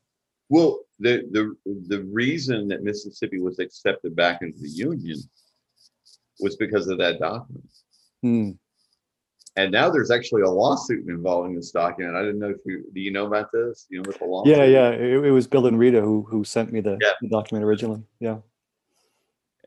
[0.50, 1.56] Well, the the
[1.88, 5.17] the reason that Mississippi was accepted back into the Union
[6.41, 7.69] was because of that document.
[8.21, 8.52] Hmm.
[9.58, 12.15] And now there's actually a lawsuit involving this document.
[12.15, 13.86] I didn't know if you do you know about this?
[13.89, 14.58] You know what the lawsuit?
[14.58, 14.89] Yeah, yeah.
[14.89, 17.12] It, it was Bill and Rita who who sent me the, Yeah.
[17.21, 18.04] the document originally.
[18.19, 18.39] Yeah.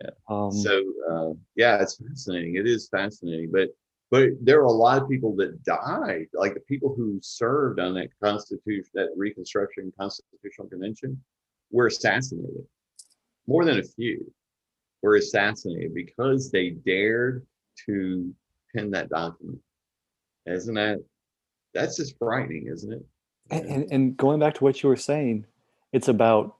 [0.02, 0.11] Yeah.
[0.28, 2.57] Um, So uh, yeah, it's fascinating.
[2.57, 3.68] It is fascinating, but
[4.11, 7.94] but there are a lot of people that died, like the people who served on
[7.94, 11.20] that constitution, that Reconstruction Constitutional Convention,
[11.70, 12.64] were assassinated.
[13.46, 14.30] More than a few
[15.02, 17.46] were assassinated because they dared
[17.87, 18.33] to
[18.74, 19.59] pen that document.
[20.46, 21.00] Isn't that
[21.72, 23.04] that's just frightening, isn't it?
[23.50, 25.46] And, and, and going back to what you were saying,
[25.92, 26.57] it's about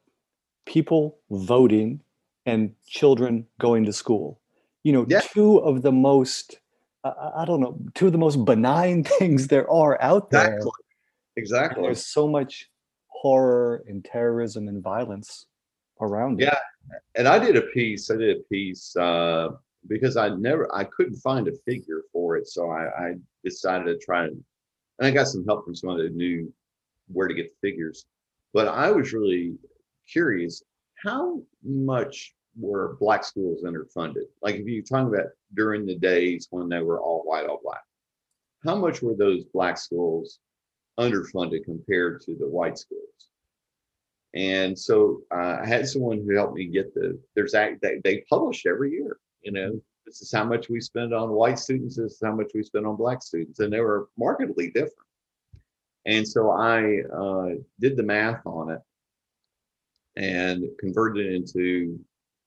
[0.67, 2.01] people voting
[2.47, 4.41] and children going to school.
[4.83, 5.21] You know, Yeah.
[5.21, 6.61] two of the most,
[7.05, 10.55] I- I, don't know, two of the most benign things there are out there.
[10.57, 10.71] Exactly.
[11.37, 11.83] Exactly.
[11.83, 12.71] there's so much
[13.09, 15.47] horror and terrorism and violence
[16.01, 16.45] around it.
[16.45, 16.59] Yeah.
[17.17, 18.11] And I did a piece.
[18.11, 19.49] I did a piece uh,
[19.89, 23.99] because I never, I couldn't find a figure for it, so I, I decided to
[24.05, 24.45] try and,
[24.99, 26.53] and I got some help from someone that knew
[27.09, 28.05] where to get the figures.
[28.53, 29.57] But I was really
[30.11, 30.63] curious,
[31.05, 34.25] how much were black schools underfunded?
[34.43, 37.83] Like if you're talking about during the days when they were all white, all black,
[38.65, 40.39] how much were those black schools
[40.99, 43.03] underfunded compared to the white schools?
[44.35, 48.25] And so uh, I had someone who helped me get the, there's act, they, they
[48.29, 52.13] publish every year, you know, this is how much we spend on white students, this
[52.13, 53.61] is how much we spend on black students.
[53.61, 54.93] And they were markedly different.
[56.07, 58.81] And so I uh, did the math on it
[60.17, 61.99] and converted it into,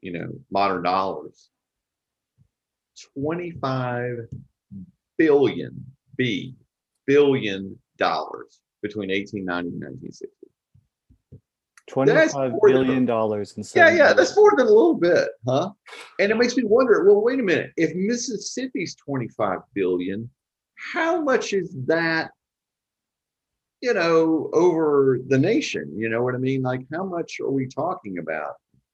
[0.02, 1.50] you know, modern dollars.
[3.16, 4.28] 25
[5.18, 6.56] billion, B,
[7.06, 10.28] billion dollars between 1890 and 1960.
[11.88, 15.72] Twenty-five than- dollars in Yeah, yeah, that's more than a little bit, huh?
[16.20, 17.72] And it makes me wonder, well, wait a minute.
[17.78, 20.30] If Mississippi's 25 billion,
[20.94, 22.32] how much is that,
[23.82, 25.94] you know, over the nation?
[25.96, 26.62] You know what I mean?
[26.62, 28.54] Like, how much are we talking about,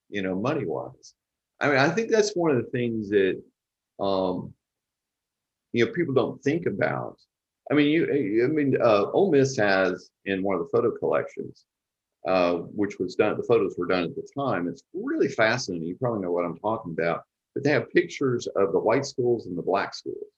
[0.09, 1.13] you know, money wise?
[1.59, 3.41] I mean, I think that's one of the things that,
[3.99, 4.53] um,
[5.71, 7.17] you know, people don't think about.
[7.71, 11.65] I mean, you, I mean, uh, Ole Miss has in one of the photo collections,
[12.27, 14.67] uh, which was done, the photos were done at the time.
[14.67, 15.87] It's really fascinating.
[15.87, 19.45] You probably know what I'm talking about, but they have pictures of the white schools
[19.45, 20.32] and the black schools.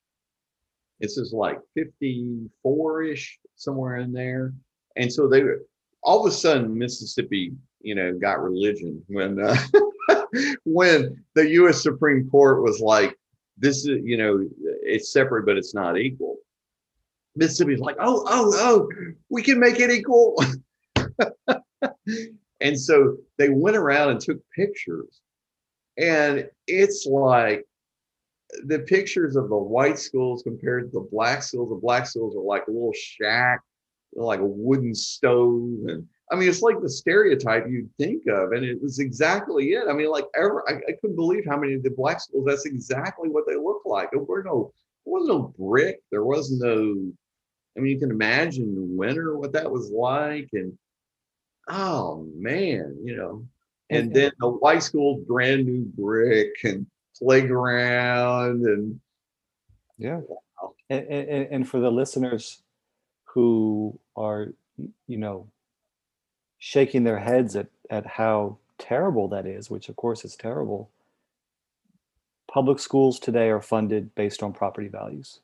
[1.00, 4.54] This is like 54 ish, somewhere in there.
[4.96, 5.44] And so they
[6.06, 9.58] all of a sudden, Mississippi, you know, got religion when, uh,
[10.64, 13.18] when the US Supreme Court was like,
[13.58, 14.48] this is, you know,
[14.84, 16.38] it's separate, but it's not equal.
[17.36, 18.90] Mississippi's like, oh, oh, oh,
[19.30, 20.42] we can make it equal.
[22.62, 25.22] and so they went around and took pictures.
[25.98, 27.66] And it's like
[28.66, 31.70] the pictures of the white schools compared to the black schools.
[31.70, 33.62] The black schools are like a little shack,
[34.14, 35.80] like a wooden stove.
[35.88, 38.52] And I mean, it's like the stereotype you'd think of.
[38.54, 39.86] And it was exactly it.
[39.90, 42.66] I mean, like ever, I, I couldn't believe how many of the black schools, that's
[42.66, 44.10] exactly what they look like.
[44.12, 44.72] There were no,
[45.06, 46.02] there was no brick.
[46.12, 47.12] There was no,
[47.78, 50.50] I mean, you can imagine the winter, what that was like.
[50.54, 50.78] And
[51.68, 53.46] oh man, you know.
[53.92, 56.88] And And- then the white school, brand new brick and
[57.20, 59.00] playground and
[59.98, 60.22] Yeah.
[60.90, 62.62] And, and, and for the listeners
[63.24, 64.50] who are,
[65.08, 65.48] you know,
[66.60, 70.90] shaking their heads at, at how terrible that is, which of course is terrible,
[72.52, 75.42] public schools today are funded based on property values,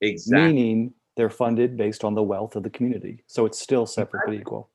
[0.00, 0.52] exactly.
[0.52, 3.22] meaning they're funded based on the wealth of the community.
[3.26, 4.70] So it's still separate but equal.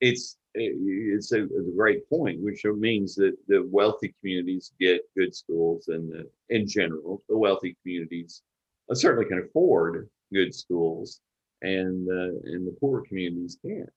[0.00, 5.34] It's it- it's a, a great point, which means that the wealthy communities get good
[5.34, 8.42] schools, and the, in general, the wealthy communities
[8.90, 11.20] uh, certainly can afford good schools,
[11.62, 13.90] and uh, and the poor communities can't.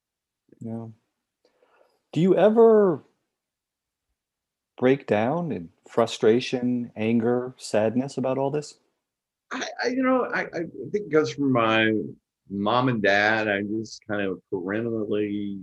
[0.59, 0.87] Yeah.
[2.11, 3.03] Do you ever
[4.77, 8.75] break down in frustration, anger, sadness about all this?
[9.51, 10.59] I, I you know, I, I
[10.91, 11.91] think it goes from my
[12.49, 13.47] mom and dad.
[13.47, 15.59] I just kind of parentally,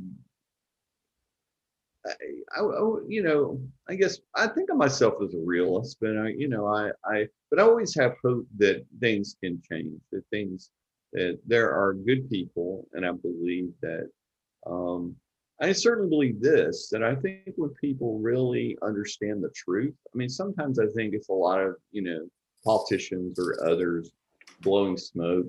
[2.07, 6.17] I, I, I- you know, I guess I think of myself as a realist, but
[6.17, 10.01] I, you know, I, I, but I always have hope that things can change.
[10.13, 10.71] That things
[11.13, 14.09] that there are good people, and I believe that.
[14.67, 15.17] Um,
[15.59, 20.29] I certainly believe this that I think when people really understand the truth, I mean,
[20.29, 22.29] sometimes I think it's a lot of, you know,
[22.63, 24.11] politicians or others
[24.61, 25.47] blowing smoke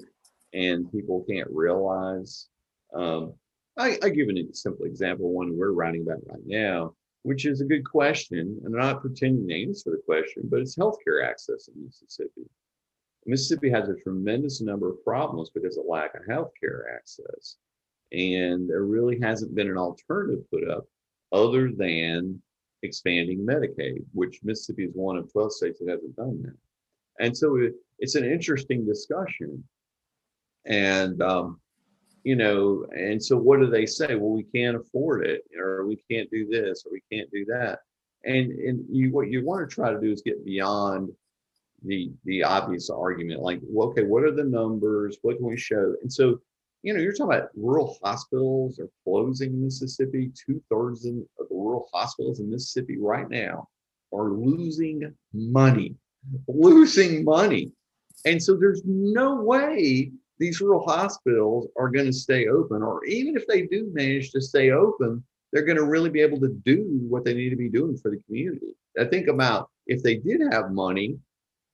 [0.54, 2.48] and people can't realize.
[2.94, 3.34] Um,
[3.78, 7.66] I, I give an simple example, one we're writing about right now, which is a
[7.66, 8.60] good question.
[8.64, 12.50] And I'm not pretending to answer the question, but it's healthcare access in Mississippi.
[13.26, 17.58] Mississippi has a tremendous number of problems because of lack of healthcare access.
[18.12, 20.86] And there really hasn't been an alternative put up
[21.32, 22.42] other than
[22.84, 27.24] expanding Medicaid, which Mississippi is one of 12 states that hasn't done that.
[27.24, 29.64] And so it, it's an interesting discussion.
[30.66, 31.60] And, um,
[32.24, 34.16] you know, and so what do they say?
[34.16, 37.80] Well, we can't afford it, or we can't do this, or we can't do that.
[38.26, 41.10] And and you what you want to try to do is get beyond
[41.84, 45.18] the the obvious argument, like, well, okay, what are the numbers?
[45.22, 45.96] What can we show?
[46.02, 46.40] And so,
[46.84, 50.32] you know, you're talking about rural hospitals are closing in Mississippi.
[50.46, 53.68] Two thirds of the rural hospitals in Mississippi right now
[54.14, 55.96] are losing money,
[56.48, 57.72] losing money.
[58.26, 63.36] And so there's no way these rural hospitals are going to stay open, or even
[63.36, 67.00] if they do manage to stay open, they're going to really be able to do
[67.08, 68.76] what they need to be doing for the community.
[69.00, 71.18] I think about if they did have money,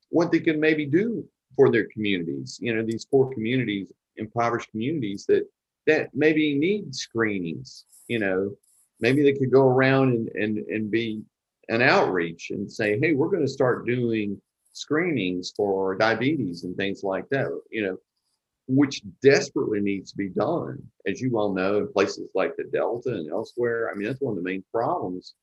[0.09, 2.57] what they could maybe do for their communities.
[2.61, 5.47] You know, these poor communities, impoverished communities that
[5.87, 7.85] that maybe need screenings.
[8.07, 8.55] You know,
[8.99, 11.23] maybe they could go around and and and be
[11.69, 14.39] an outreach and say, hey, we're going to start doing
[14.73, 17.47] screenings for diabetes and things like that.
[17.71, 17.97] You know,
[18.67, 23.09] which desperately needs to be done, as you all know, in places like the Delta
[23.09, 23.89] and elsewhere.
[23.89, 25.33] I mean, that's one of the main problems.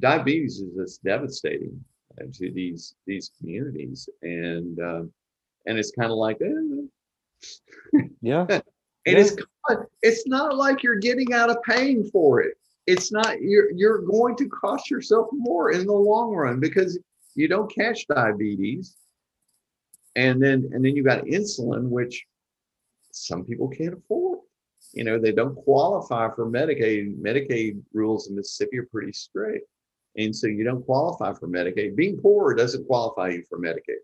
[0.00, 1.82] Diabetes is just devastating
[2.20, 5.02] uh, to these these communities, and uh,
[5.66, 8.00] and it's kind of like, eh.
[8.20, 8.62] yeah, and
[9.06, 9.18] yeah.
[9.18, 9.36] it's
[10.02, 12.56] it's not like you're getting out of paying for it.
[12.86, 16.98] It's not you're you're going to cost yourself more in the long run because
[17.34, 18.96] you don't catch diabetes,
[20.16, 22.26] and then and then you got insulin, which
[23.12, 24.40] some people can't afford.
[24.92, 27.18] You know, they don't qualify for Medicaid.
[27.20, 29.66] Medicaid rules in Mississippi are pretty strict.
[30.16, 31.96] And so you don't qualify for Medicaid.
[31.96, 34.02] Being poor doesn't qualify you for Medicaid.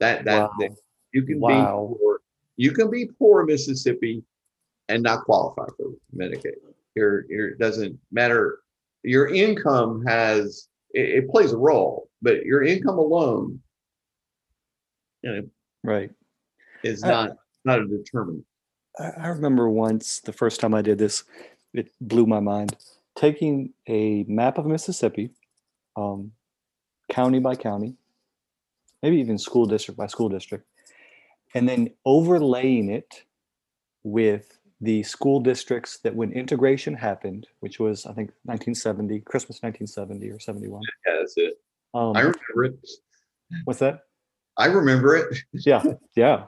[0.00, 0.50] That that, wow.
[0.60, 0.76] that
[1.12, 1.88] you can wow.
[1.90, 2.20] be poor.
[2.56, 4.22] You can be poor in Mississippi
[4.88, 6.56] and not qualify for Medicaid.
[6.94, 8.60] Your your it doesn't matter.
[9.02, 13.60] Your income has it, it plays a role, but your income alone,
[15.22, 15.42] you know,
[15.82, 16.10] right,
[16.82, 17.36] is uh, not
[17.68, 18.44] not a determinant.
[18.98, 21.22] I remember once the first time I did this,
[21.72, 22.76] it blew my mind.
[23.16, 25.30] Taking a map of Mississippi,
[25.96, 26.32] um,
[27.10, 27.94] county by county,
[29.02, 30.66] maybe even school district by school district,
[31.54, 33.22] and then overlaying it
[34.02, 40.30] with the school districts that when integration happened, which was I think 1970, Christmas 1970
[40.30, 40.82] or 71.
[41.06, 41.54] Yeah, that's it.
[41.94, 42.88] Um, I remember it.
[43.64, 44.00] What's that?
[44.56, 45.38] I remember it.
[45.52, 45.82] yeah,
[46.16, 46.44] yeah.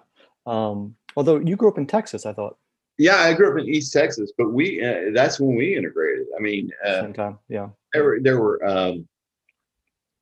[0.46, 2.56] Um, although you grew up in Texas, I thought.
[2.98, 6.26] Yeah, I grew up in East Texas, but we uh, that's when we integrated.
[6.36, 7.68] I mean, uh, same time, yeah.
[7.92, 9.08] There were there were um,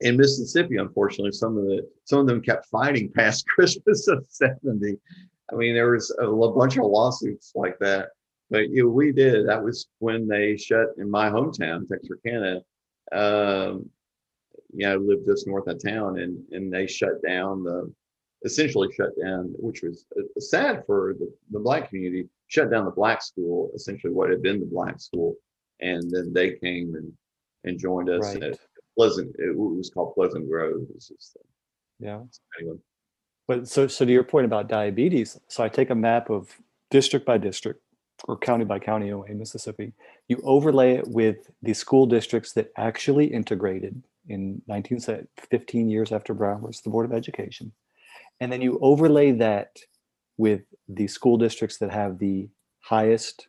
[0.01, 4.97] in Mississippi, unfortunately, some of the some of them kept fighting past Christmas of '70.
[5.51, 8.11] I mean, there was a, a bunch of lawsuits like that.
[8.51, 9.49] But you know, we did.
[9.49, 12.63] That was when they shut in my hometown, Texarkana.
[13.13, 13.91] Um,
[14.73, 17.93] yeah, I lived just north of town, and and they shut down the
[18.45, 22.91] essentially shut down, which was uh, sad for the, the black community, shut down the
[22.91, 25.35] black school, essentially what had been the black school.
[25.81, 27.13] And then they came and,
[27.65, 28.43] and joined us right.
[28.43, 28.59] at
[28.97, 30.81] Pleasant, it was called Pleasant Grove.
[30.95, 31.37] Just,
[32.01, 32.21] yeah.
[32.59, 32.79] Anyway.
[33.47, 36.51] But so, so to your point about diabetes, so I take a map of
[36.91, 37.81] district by district
[38.25, 39.93] or county by county in Mississippi,
[40.27, 46.61] you overlay it with the school districts that actually integrated in 1915 years after Brown
[46.61, 47.71] versus the Board of Education
[48.41, 49.79] and then you overlay that
[50.37, 52.49] with the school districts that have the
[52.81, 53.49] highest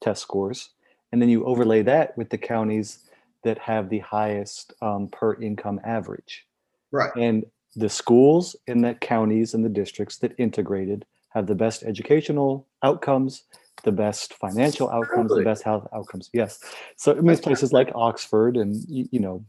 [0.00, 0.70] test scores.
[1.12, 3.00] And then you overlay that with the counties
[3.44, 6.46] that have the highest um, per income average.
[6.90, 7.10] Right.
[7.16, 7.44] And
[7.76, 13.44] the schools in the counties and the districts that integrated have the best educational outcomes,
[13.84, 16.30] the best financial outcomes, the best health outcomes.
[16.32, 16.58] Yes.
[16.96, 19.44] So it means places like Oxford and, you, you know,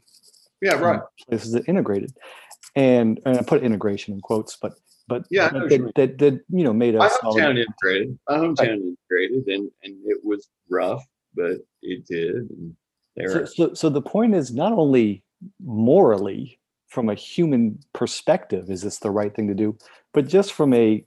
[0.62, 1.00] yeah, right.
[1.30, 2.14] Places that integrated
[2.80, 4.74] and, and I put integration in quotes, but
[5.08, 7.18] but yeah, that, that, that, you know made us.
[7.24, 8.20] My hometown integrated.
[8.28, 8.70] My hometown right.
[8.70, 11.04] integrated, and and it was rough,
[11.36, 12.36] but it did.
[12.36, 12.76] And
[13.28, 15.24] so, so, so the point is not only
[15.62, 19.78] morally from a human perspective is this the right thing to do,
[20.14, 21.04] but just from a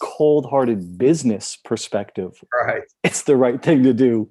[0.00, 2.82] cold-hearted business perspective, right?
[3.04, 4.28] It's the right thing to do.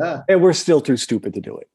[0.00, 1.68] Yeah, and we're still too stupid to do it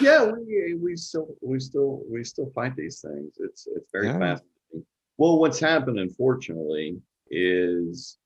[0.00, 3.34] yeah, we we still we still we still fight these things.
[3.38, 4.18] It's it's very yeah.
[4.18, 4.86] fascinating.
[5.16, 7.00] Well, what's happened, unfortunately,
[7.30, 8.18] is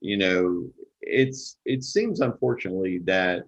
[0.00, 0.68] you know
[1.00, 3.42] it's it seems unfortunately that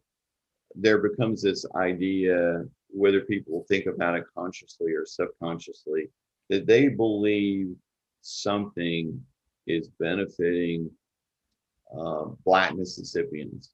[0.74, 6.08] there becomes this idea whether people think about it consciously or subconsciously
[6.48, 7.74] that they believe
[8.20, 9.20] something
[9.66, 10.90] is benefiting
[11.96, 13.72] uh, black mississippians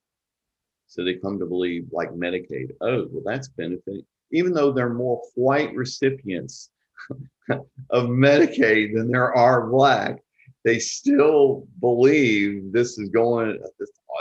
[0.91, 4.95] so they come to believe like Medicaid, oh, well, that's benefiting, even though there are
[4.95, 6.70] more white recipients
[7.51, 10.20] of Medicaid than there are black,
[10.64, 13.57] they still believe this is going,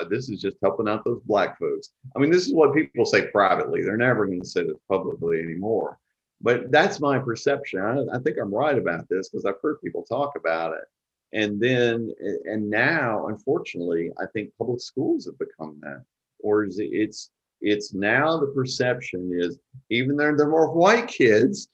[0.09, 1.89] this, is just helping out those black folks.
[2.15, 3.81] I mean, this is what people say privately.
[3.81, 5.97] They're never going to say this publicly anymore.
[6.39, 7.81] but that's my perception.
[7.81, 10.85] I, I think I'm right about this because I've heard people talk about it.
[11.33, 12.13] And then,
[12.45, 16.03] and now, unfortunately, I think public schools have become that,
[16.41, 17.31] or is it, it's
[17.61, 19.59] it's now the perception is
[19.89, 21.67] even though there are more white kids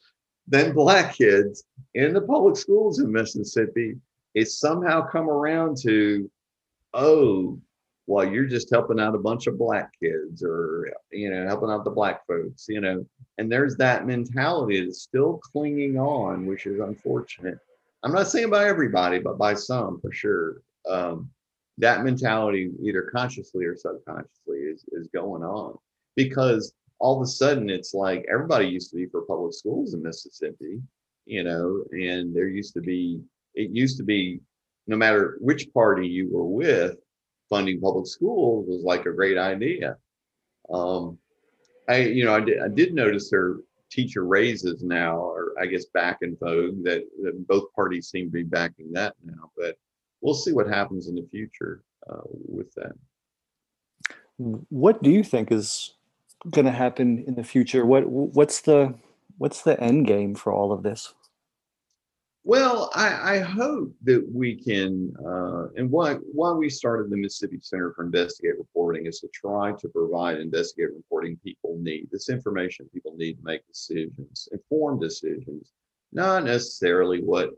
[0.47, 1.63] than black kids
[1.93, 3.95] in the public schools in Mississippi,
[4.33, 6.29] it's somehow come around to,
[6.93, 7.59] oh,
[8.07, 11.83] well, you're just helping out a bunch of black kids or, you know, helping out
[11.83, 13.03] the black folks, you know,
[13.39, 17.57] and there's that mentality that's still clinging on, which is unfortunate.
[18.03, 20.61] I'm not saying by everybody, but by some for sure.
[20.87, 21.31] Um,
[21.77, 25.77] that mentality, either consciously or subconsciously, is, is going on
[26.15, 30.01] because all of a sudden it's like everybody used to be for public schools in
[30.01, 30.81] Mississippi,
[31.25, 33.21] you know, and there used to be,
[33.55, 34.39] it used to be
[34.87, 36.97] no matter which party you were with,
[37.49, 39.97] funding public schools was like a great idea.
[40.71, 41.17] Um,
[41.87, 43.57] I, you know, I did, I did notice their
[43.91, 48.31] teacher raises now, or I guess back in vogue that, that both parties seem to
[48.31, 49.75] be backing that now, but
[50.21, 52.93] we'll see what happens in the future uh, with that.
[54.37, 55.93] What do you think is
[56.51, 57.85] going to happen in the future?
[57.85, 58.93] What what's the
[59.37, 61.13] what's the end game for all of this?
[62.47, 67.57] Well, I, I hope that we can, uh, and why why we started the Mississippi
[67.59, 72.87] Center for Investigative Reporting is to try to provide investigative reporting people need this information
[72.93, 75.71] people need to make decisions, informed decisions,
[76.11, 77.49] not necessarily what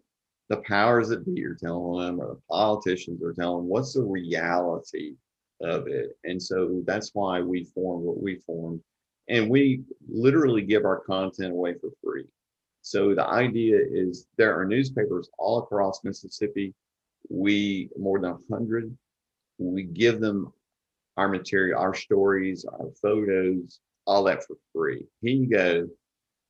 [0.50, 3.70] the powers that be are telling them or the politicians are telling them.
[3.70, 5.16] What's the reality
[5.62, 6.18] of it.
[6.24, 8.82] And so that's why we formed what we formed.
[9.30, 12.26] And we literally give our content away for free.
[12.82, 16.74] So the idea is there are newspapers all across Mississippi.
[17.30, 18.95] We more than 100.
[19.58, 20.54] We give them
[21.18, 25.04] our material, our stories, our photos, all that for free.
[25.22, 25.88] Here you go.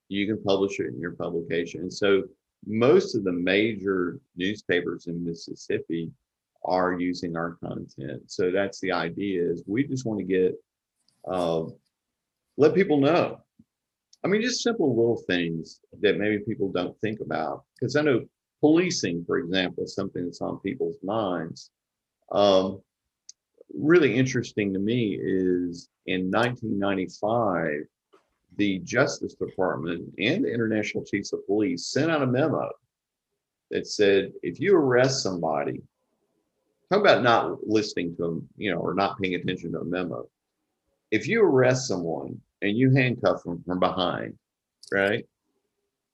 [0.09, 1.81] You can publish it in your publication.
[1.81, 2.23] And so
[2.67, 6.11] most of the major newspapers in Mississippi
[6.65, 8.23] are using our content.
[8.27, 10.55] So that's the idea is we just want to get,
[11.27, 11.63] uh,
[12.57, 13.39] let people know.
[14.23, 17.63] I mean, just simple little things that maybe people don't think about.
[17.79, 18.25] Because I know
[18.59, 21.69] policing, for example, is something that's on people's minds.
[22.31, 22.81] Um,
[23.73, 27.83] really interesting to me is in 1995,
[28.57, 32.69] the Justice Department and the International Chiefs of Police sent out a memo
[33.71, 35.81] that said if you arrest somebody
[36.89, 40.27] Talk about not listening to them, you know, or not paying attention to a memo.
[41.11, 44.35] If you arrest someone and you handcuff them from behind,
[44.91, 45.25] right?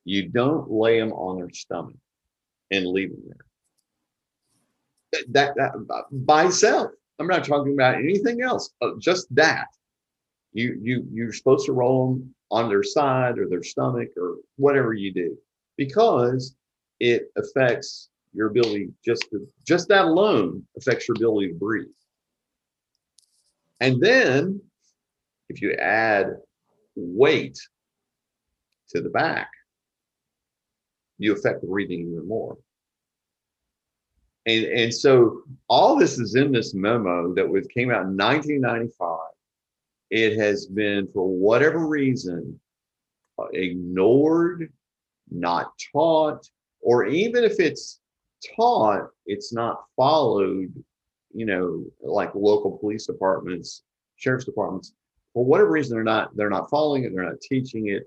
[0.03, 1.95] You don't lay them on their stomach
[2.71, 5.23] and leave them there.
[5.29, 6.91] That, that, by itself.
[7.19, 8.71] I'm not talking about anything else.
[8.81, 9.67] Uh, just that.
[10.53, 14.93] You you you're supposed to roll them on their side or their stomach or whatever
[14.93, 15.37] you do,
[15.77, 16.55] because
[16.99, 21.87] it affects your ability just to, just that alone affects your ability to breathe.
[23.79, 24.61] And then
[25.49, 26.37] if you add
[26.95, 27.57] weight
[28.89, 29.49] to the back,
[31.17, 32.57] you affect the breathing even more.
[34.45, 39.32] And, and so all this is in this memo that was came out in 1995.
[40.13, 42.59] It has been, for whatever reason,
[43.51, 44.71] ignored,
[45.31, 46.47] not taught,
[46.81, 47.99] or even if it's
[48.55, 50.71] taught, it's not followed,
[51.33, 53.81] you know, like local police departments,
[54.17, 54.93] sheriff's departments,
[55.33, 58.03] for whatever reason, they're not, they're not following it, they're not teaching it.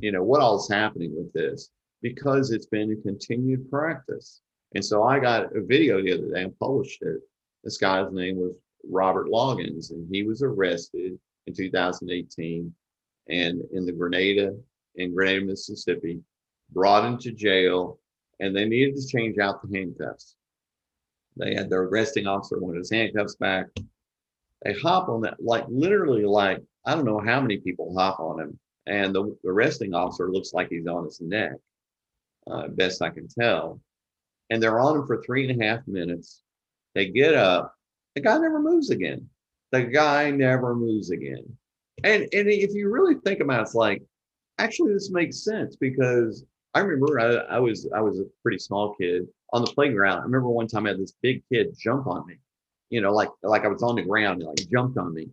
[0.00, 1.70] You know, what all is happening with this?
[2.02, 4.40] Because it's been a continued practice.
[4.74, 7.20] And so I got a video the other day and published it.
[7.62, 12.72] This guy's name was Robert Loggins, and he was arrested in 2018
[13.28, 14.56] and in the Grenada,
[14.96, 16.20] in Grenada, Mississippi,
[16.72, 17.98] brought into jail
[18.40, 20.36] and they needed to change out the handcuffs.
[21.36, 23.66] They had their arresting officer wanted his handcuffs back.
[24.64, 28.40] They hop on that, like literally, like I don't know how many people hop on
[28.40, 31.52] him, and the, arresting officer looks like he's on his neck,
[32.50, 33.80] uh, best I can tell.
[34.50, 36.42] And they're on him for three and a half minutes.
[36.94, 37.74] They get up.
[38.18, 39.28] The guy never moves again.
[39.70, 41.44] The guy never moves again.
[42.02, 44.02] And and if you really think about it, it's like,
[44.58, 46.44] actually, this makes sense because
[46.74, 50.18] I remember I, I, was I was a pretty small kid on the playground.
[50.18, 52.38] I remember one time I had this big kid jump on me,
[52.90, 55.28] you know, like like I was on the ground and like jumped on me.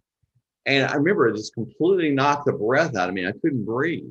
[0.67, 3.25] And I remember it just completely knocked the breath out of me.
[3.25, 4.03] I couldn't breathe.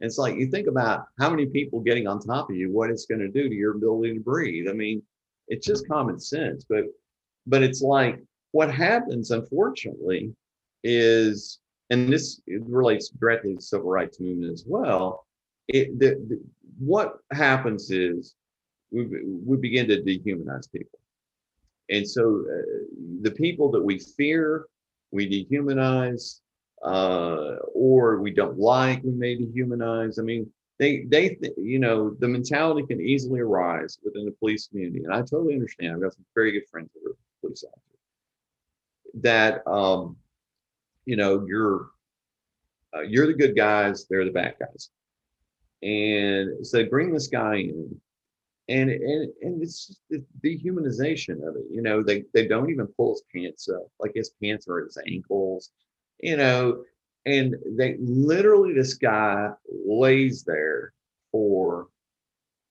[0.00, 2.88] And it's like you think about how many people getting on top of you, what
[2.88, 4.66] it's going to do to your ability to breathe.
[4.66, 5.02] I mean,
[5.48, 6.84] it's just common sense, but
[7.48, 8.22] but it's like
[8.52, 10.34] what happens, unfortunately,
[10.84, 11.58] is
[11.90, 15.26] and this relates directly to the civil rights movement as well.
[15.68, 16.40] It, the, the,
[16.78, 18.34] what happens is
[18.90, 20.98] we, we begin to dehumanize people.
[21.90, 22.84] And so uh,
[23.22, 24.66] the people that we fear,
[25.10, 26.40] we dehumanize,
[26.84, 30.18] uh, or we don't like, we may dehumanize.
[30.18, 35.04] I mean, they, they, you know, the mentality can easily arise within the police community.
[35.04, 35.94] And I totally understand.
[35.94, 37.16] I've got some very good friends that are
[37.48, 40.16] police officers that, um,
[41.04, 41.88] you know, you're,
[42.94, 44.90] uh, you're the good guys, they're the bad guys.
[45.82, 48.00] And so bring this guy in
[48.68, 51.64] and and and it's the dehumanization of it.
[51.70, 54.86] You know, they they don't even pull his pants up, like his pants are at
[54.86, 55.70] his ankles.
[56.20, 56.84] You know,
[57.24, 59.50] and they literally this guy
[59.86, 60.92] lays there
[61.32, 61.88] for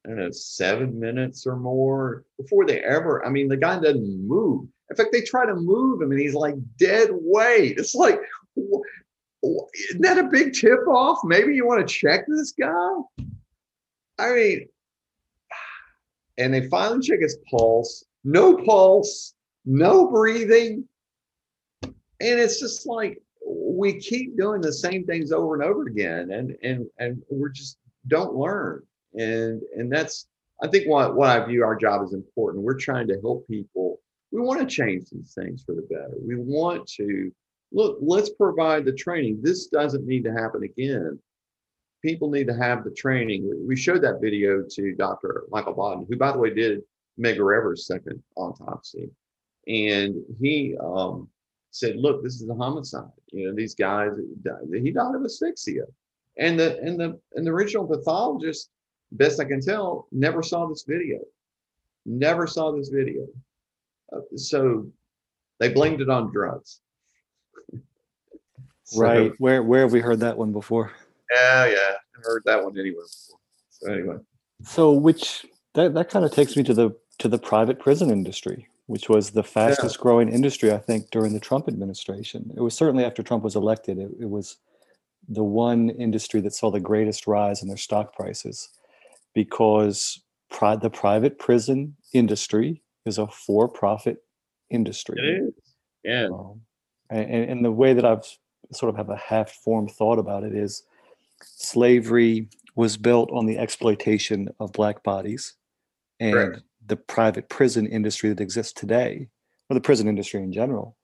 [0.07, 3.25] I don't know seven minutes or more before they ever.
[3.25, 4.69] I mean, the guy doesn't move.
[4.89, 7.77] In fact, they try to move him, and he's like dead weight.
[7.77, 8.19] It's like.
[8.55, 11.19] Isn't that a big tip off?
[11.23, 12.89] Maybe you want to check this guy.
[14.17, 14.67] I mean,
[16.37, 18.03] and they finally check his pulse.
[18.23, 19.35] No pulse,
[19.65, 20.87] no breathing.
[21.83, 26.57] And it's just like we keep doing the same things over and over again and
[26.63, 27.77] and and we're just
[28.07, 28.86] don't learn.
[29.13, 30.27] And and that's
[30.61, 32.63] I think what what I view our job as important.
[32.63, 33.99] We're trying to help people.
[34.31, 36.15] We want to change these things for the better.
[36.21, 37.31] We want to
[37.71, 39.39] look, let's provide the training.
[39.41, 41.19] This doesn't need to happen again
[42.01, 43.51] people need to have the training.
[43.67, 45.45] We showed that video to Dr.
[45.49, 46.81] Michael Baden, who, by the way, did
[47.19, 49.09] Medgar Evers' second autopsy.
[49.67, 51.29] And he um,
[51.71, 53.11] said, look, this is a homicide.
[53.31, 54.11] You know, these guys,
[54.71, 55.83] he died of asphyxia.
[56.37, 58.69] And the, and the, and the original pathologist,
[59.11, 61.19] best I can tell, never saw this video.
[62.05, 63.27] Never saw this video.
[64.13, 64.87] Uh, so
[65.59, 66.79] they blamed it on drugs.
[68.83, 69.31] so, right.
[69.37, 70.91] Where, where have we heard that one before?
[71.33, 71.93] Yeah, yeah.
[72.15, 73.03] I heard that one anyway.
[73.69, 74.17] So anyway.
[74.63, 78.67] So which that, that kind of takes me to the to the private prison industry,
[78.85, 80.01] which was the fastest yeah.
[80.01, 82.51] growing industry, I think, during the Trump administration.
[82.55, 84.57] It was certainly after Trump was elected, it, it was
[85.27, 88.69] the one industry that saw the greatest rise in their stock prices
[89.37, 90.19] because
[90.49, 94.17] pri- the private prison industry is a for-profit
[94.71, 95.15] industry.
[95.19, 95.53] It is.
[96.03, 96.25] Yeah.
[96.33, 96.61] Um,
[97.11, 98.25] and, and the way that I've
[98.71, 100.81] sort of have a half-formed thought about it is
[101.43, 105.53] slavery was built on the exploitation of black bodies
[106.19, 106.61] and Correct.
[106.87, 109.27] the private prison industry that exists today
[109.69, 110.97] or the prison industry in general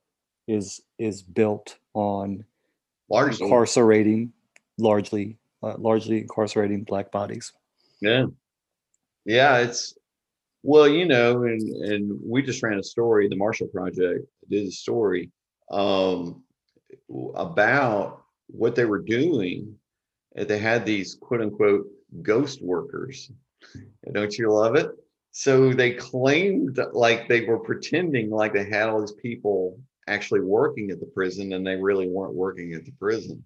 [0.48, 2.44] is is built on
[3.10, 4.34] largely incarcerating
[4.80, 7.54] largely uh, largely incarcerating black bodies
[8.04, 8.26] yeah
[9.26, 9.96] yeah it's
[10.62, 14.72] well you know and and we just ran a story the marshall project did a
[14.72, 15.32] story
[15.72, 16.44] um
[17.36, 19.76] about what they were doing
[20.36, 21.86] they had these quote unquote
[22.22, 23.32] ghost workers.
[24.12, 24.92] Don't you love it?
[25.32, 30.92] So they claimed like they were pretending like they had all these people actually working
[30.92, 33.44] at the prison and they really weren't working at the prison.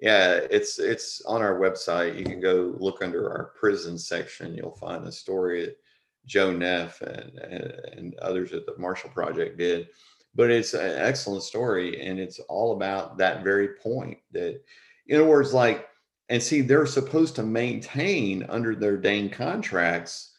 [0.00, 2.18] Yeah, it's it's on our website.
[2.18, 4.54] You can go look under our prison section.
[4.54, 5.78] You'll find the story that
[6.26, 9.88] Joe Neff and, and, others at the Marshall Project did.
[10.34, 14.18] But it's an excellent story, and it's all about that very point.
[14.32, 14.62] That,
[15.08, 15.88] in other words, like
[16.28, 20.34] and see, they're supposed to maintain under their dang contracts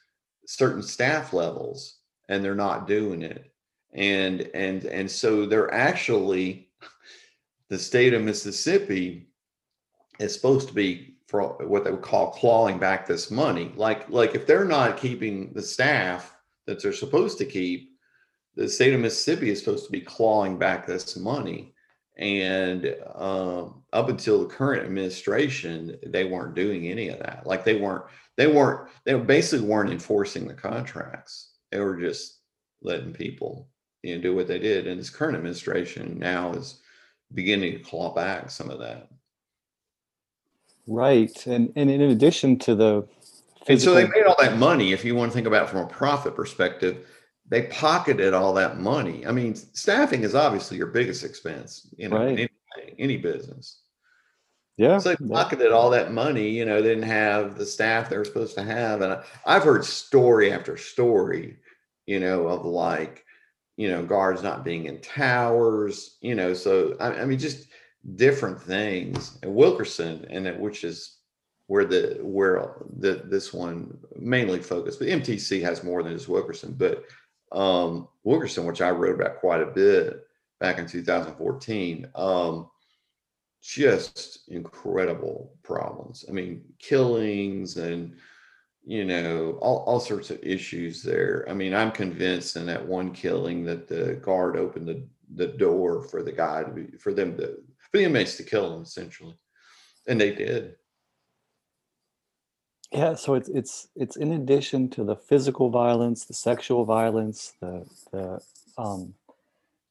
[0.46, 1.98] certain staff levels,
[2.30, 3.52] and they're not doing it.
[3.94, 6.70] And and and so they're actually
[7.70, 9.29] the state of Mississippi
[10.20, 13.72] is supposed to be for what they would call clawing back this money.
[13.76, 17.92] Like like if they're not keeping the staff that they're supposed to keep,
[18.56, 21.74] the state of Mississippi is supposed to be clawing back this money.
[22.18, 27.48] And um, up until the current administration, they weren't doing any of that.
[27.48, 28.04] Like they weren't,
[28.36, 31.52] they weren't, they basically weren't enforcing the contracts.
[31.72, 32.42] They were just
[32.82, 33.70] letting people,
[34.04, 34.88] you know, do what they did.
[34.88, 36.82] And this current administration now is
[37.34, 39.08] beginning to claw back some of that.
[40.90, 41.46] Right.
[41.46, 43.08] And and in addition to the
[43.66, 45.70] physical- and so they made all that money, if you want to think about it
[45.70, 47.06] from a profit perspective,
[47.48, 49.26] they pocketed all that money.
[49.26, 52.40] I mean, staffing is obviously your biggest expense, you know, right.
[52.40, 52.50] any,
[52.98, 53.82] any business.
[54.78, 54.98] Yeah.
[54.98, 58.26] So they pocketed all that money, you know, they didn't have the staff they were
[58.26, 59.02] supposed to have.
[59.02, 61.58] And I've heard story after story,
[62.06, 63.26] you know, of like,
[63.78, 67.69] you know, guards not being in towers, you know, so I, I mean, just
[68.16, 69.38] different things.
[69.44, 71.18] And Wilkerson, and which is
[71.68, 76.74] where the where the this one mainly focused, but MTC has more than just Wilkerson,
[76.78, 77.06] but
[77.52, 80.26] um, Wilkerson, which I wrote about quite a bit
[80.60, 82.08] back in 2014.
[82.16, 82.70] Um,
[83.62, 86.26] just incredible problems.
[86.28, 88.16] I mean, killings and
[88.86, 91.46] you know all, all sorts of issues there.
[91.50, 96.02] I mean, I'm convinced in that one killing that the guard opened the, the door
[96.02, 97.60] for the guy to be for them to
[97.92, 99.36] for the inmates to kill them essentially,
[100.08, 100.76] and they did.
[102.92, 107.86] Yeah, so it's it's it's in addition to the physical violence, the sexual violence, the
[108.12, 108.42] the
[108.78, 109.14] um,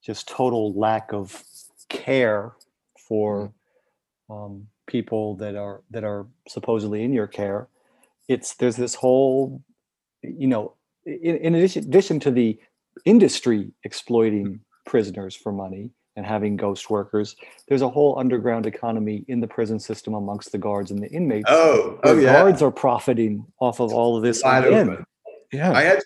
[0.02, 1.44] just total lack of
[1.88, 2.52] care
[2.98, 3.52] for
[4.28, 7.68] um, people that are that are supposedly in your care.
[8.26, 9.62] It's there's this whole,
[10.22, 10.74] you know,
[11.06, 12.58] in, in addition, addition to the
[13.04, 17.36] industry exploiting prisoners for money and having ghost workers,
[17.68, 21.46] there's a whole underground economy in the prison system amongst the guards and the inmates.
[21.48, 22.32] Oh, oh the yeah.
[22.32, 24.42] guards are profiting off of all of this.
[24.42, 24.90] Wide again.
[24.90, 25.06] open.
[25.52, 25.72] Yeah.
[25.72, 26.02] I had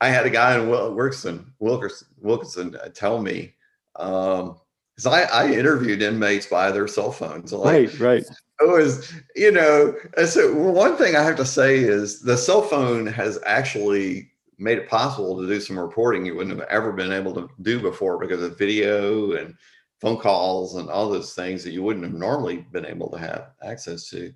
[0.00, 3.54] I had a guy in Wil- Wilkerson Wilkerson Wilkinson uh, tell me
[3.96, 4.56] um
[4.96, 7.52] because I, I interviewed inmates by their cell phones.
[7.52, 8.24] Like, right, right.
[8.60, 9.94] it was you know
[10.26, 14.29] so one thing i have to say is the cell phone has actually
[14.60, 17.80] made it possible to do some reporting you wouldn't have ever been able to do
[17.80, 19.54] before because of video and
[20.00, 23.50] phone calls and all those things that you wouldn't have normally been able to have
[23.62, 24.32] access to.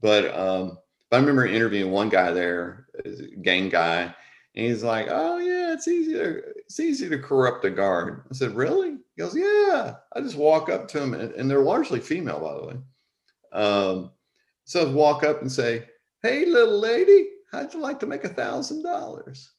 [0.00, 0.78] But um
[1.12, 3.10] i remember interviewing one guy there a
[3.42, 7.70] gang guy and he's like oh yeah it's easy to it's easy to corrupt a
[7.70, 8.24] guard.
[8.30, 8.96] I said really?
[9.16, 9.96] He goes yeah.
[10.14, 12.80] I just walk up to him and, and they're largely female by the way.
[13.54, 14.10] Um,
[14.64, 15.88] so walk up and say,
[16.22, 19.52] "Hey, little lady, how'd you like to make a thousand dollars?"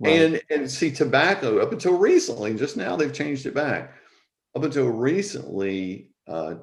[0.00, 0.20] Right.
[0.20, 3.94] And and see, tobacco up until recently, just now they've changed it back.
[4.54, 6.54] Up until recently, uh,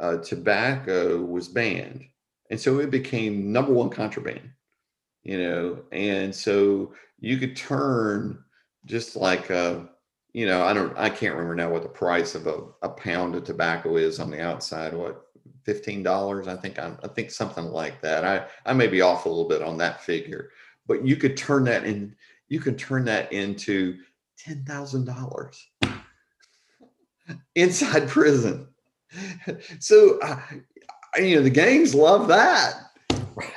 [0.00, 2.04] uh, tobacco was banned,
[2.50, 4.50] and so it became number one contraband.
[5.22, 8.42] You know, and so you could turn
[8.86, 9.88] just like a
[10.34, 13.36] you know, I don't, I can't remember now what the price of a, a pound
[13.36, 14.92] of tobacco is on the outside.
[14.92, 15.22] What,
[15.62, 16.48] fifteen dollars?
[16.48, 18.24] I think I'm, I think something like that.
[18.24, 20.50] I, I may be off a little bit on that figure,
[20.86, 22.14] but you could turn that in.
[22.48, 23.98] You can turn that into
[24.38, 25.66] ten thousand dollars
[27.54, 28.68] inside prison.
[29.78, 30.40] So, uh,
[31.16, 32.74] you know, the gangs love that.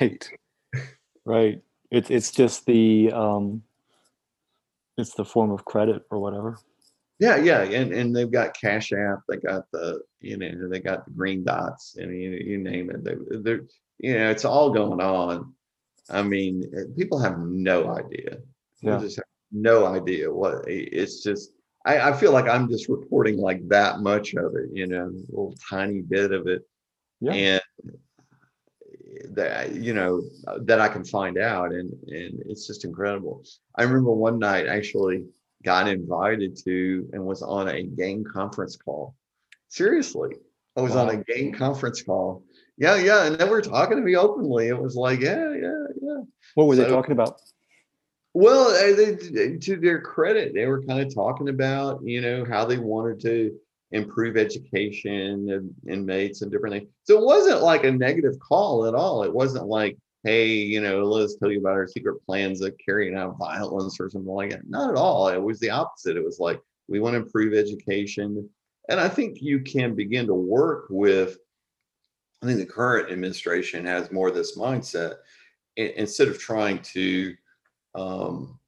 [0.00, 0.28] right
[1.24, 3.62] right it's it's just the um
[4.96, 6.58] it's the form of credit or whatever
[7.20, 11.04] Yeah, yeah, and and they've got Cash App, they got the you know they got
[11.04, 13.02] the green dots, and you, you name it.
[13.02, 13.66] They, they're
[13.98, 15.52] you know it's all going on.
[16.10, 16.62] I mean,
[16.96, 18.38] people have no idea.
[18.82, 18.98] Yeah.
[18.98, 21.52] just have no idea what it's just.
[21.86, 25.24] I, I feel like I'm just reporting like that much of it, you know, a
[25.30, 26.62] little tiny bit of it,
[27.20, 27.32] Yeah.
[27.32, 32.84] and eh, that you know uh, that I can find out, and and it's just
[32.84, 33.42] incredible.
[33.76, 35.24] I remember one night actually
[35.64, 39.14] got invited to and was on a gang conference call.
[39.68, 40.36] Seriously,
[40.76, 42.44] I was on a gang conference call.
[42.76, 44.68] Yeah, yeah, and they were talking to me openly.
[44.68, 46.20] It was like, yeah, yeah, yeah.
[46.54, 47.40] what were they talking about
[48.34, 52.64] Well, uh, they, to their credit, they were kind of talking about, you know, how
[52.64, 53.58] they wanted to
[53.90, 56.90] improve education of inmates and different things.
[57.04, 59.24] So it wasn't like a negative call at all.
[59.24, 63.16] It wasn't like, hey, you know, let's tell you about our secret plans of carrying
[63.16, 64.68] out violence or something like that.
[64.68, 65.28] Not at all.
[65.28, 66.16] It was the opposite.
[66.16, 68.48] It was like, we want to improve education.
[68.88, 71.38] And I think you can begin to work with,
[72.42, 75.16] I think the current administration has more of this mindset
[75.76, 77.34] instead of trying to
[77.94, 78.58] um,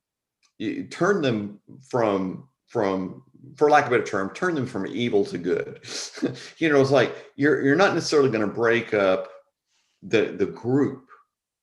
[0.59, 1.59] you turn them
[1.89, 3.23] from from
[3.57, 5.81] for lack of a better term turn them from evil to good.
[6.59, 9.31] You know it's like you're you're not necessarily going to break up
[10.03, 11.07] the the group.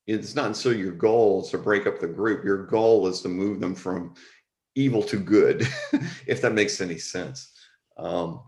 [0.08, 2.44] It's not necessarily your goal is to break up the group.
[2.44, 4.16] Your goal is to move them from
[4.76, 5.68] evil to good
[6.28, 7.54] if that makes any sense.
[7.98, 8.42] Um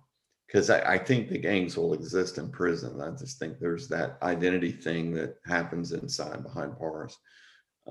[0.47, 2.99] because I, I think the gangs will exist in prison.
[2.99, 7.15] I just think there's that identity thing that happens inside behind bars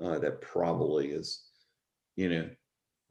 [0.01, 1.45] uh, that probably is,
[2.15, 2.49] you know,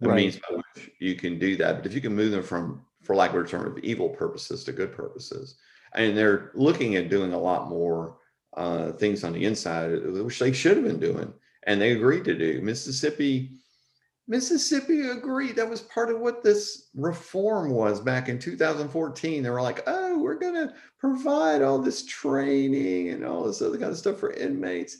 [0.00, 0.16] the Right.
[0.16, 1.76] means by which you can do that.
[1.76, 4.64] But if you can move them from, for lack of a term, of evil purposes
[4.64, 5.56] to good purposes,
[5.94, 8.18] and they're looking at doing a lot more
[8.56, 11.32] uh, things on the inside, which they should have been doing,
[11.66, 12.60] and they agreed to do.
[12.62, 13.52] Mississippi,
[14.26, 15.56] Mississippi agreed.
[15.56, 19.42] That was part of what this reform was back in 2014.
[19.42, 23.78] They were like, "Oh, we're going to provide all this training and all this other
[23.78, 24.98] kind of stuff for inmates,"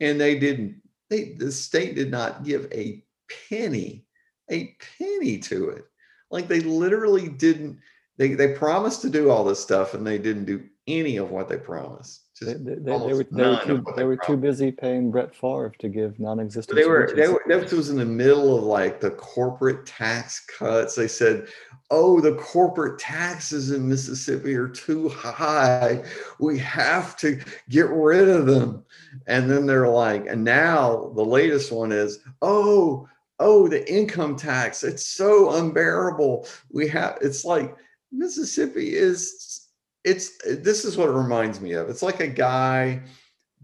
[0.00, 0.81] and they didn't
[1.12, 3.04] they the state did not give a
[3.48, 4.04] penny
[4.50, 5.84] a penny to it.
[6.30, 7.78] Like they literally didn't
[8.16, 11.48] they they promised to do all this stuff and they didn't do any of what
[11.48, 15.34] they promised They, they, they, were, they were, too, they were too busy paying Brett
[15.34, 16.76] Favre to give non-existent.
[16.76, 17.42] They were, they were.
[17.46, 20.94] That was in the middle of like the corporate tax cuts.
[20.94, 21.48] They said,
[21.90, 26.04] "Oh, the corporate taxes in Mississippi are too high.
[26.38, 28.84] We have to get rid of them."
[29.26, 34.82] And then they're like, and now the latest one is, "Oh, oh, the income tax.
[34.84, 36.46] It's so unbearable.
[36.70, 37.18] We have.
[37.20, 37.76] It's like
[38.12, 39.61] Mississippi is
[40.04, 41.88] it's this is what it reminds me of.
[41.88, 43.02] It's like a guy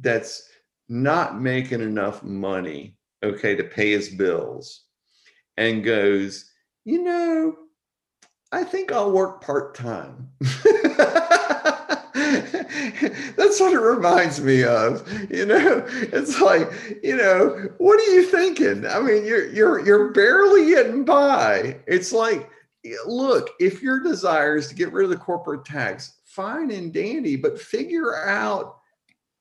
[0.00, 0.48] that's
[0.88, 4.84] not making enough money, okay, to pay his bills
[5.56, 6.50] and goes,
[6.84, 7.56] you know,
[8.52, 10.30] I think I'll work part time.
[13.36, 15.06] That's what it reminds me of.
[15.30, 16.70] You know, it's like,
[17.02, 18.86] you know, what are you thinking?
[18.86, 21.78] I mean, you're you're you're barely getting by.
[21.86, 22.50] It's like,
[23.06, 27.34] look, if your desire is to get rid of the corporate tax, fine and dandy,
[27.34, 28.76] but figure out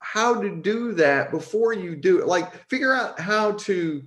[0.00, 2.26] how to do that before you do it.
[2.26, 4.02] Like figure out how to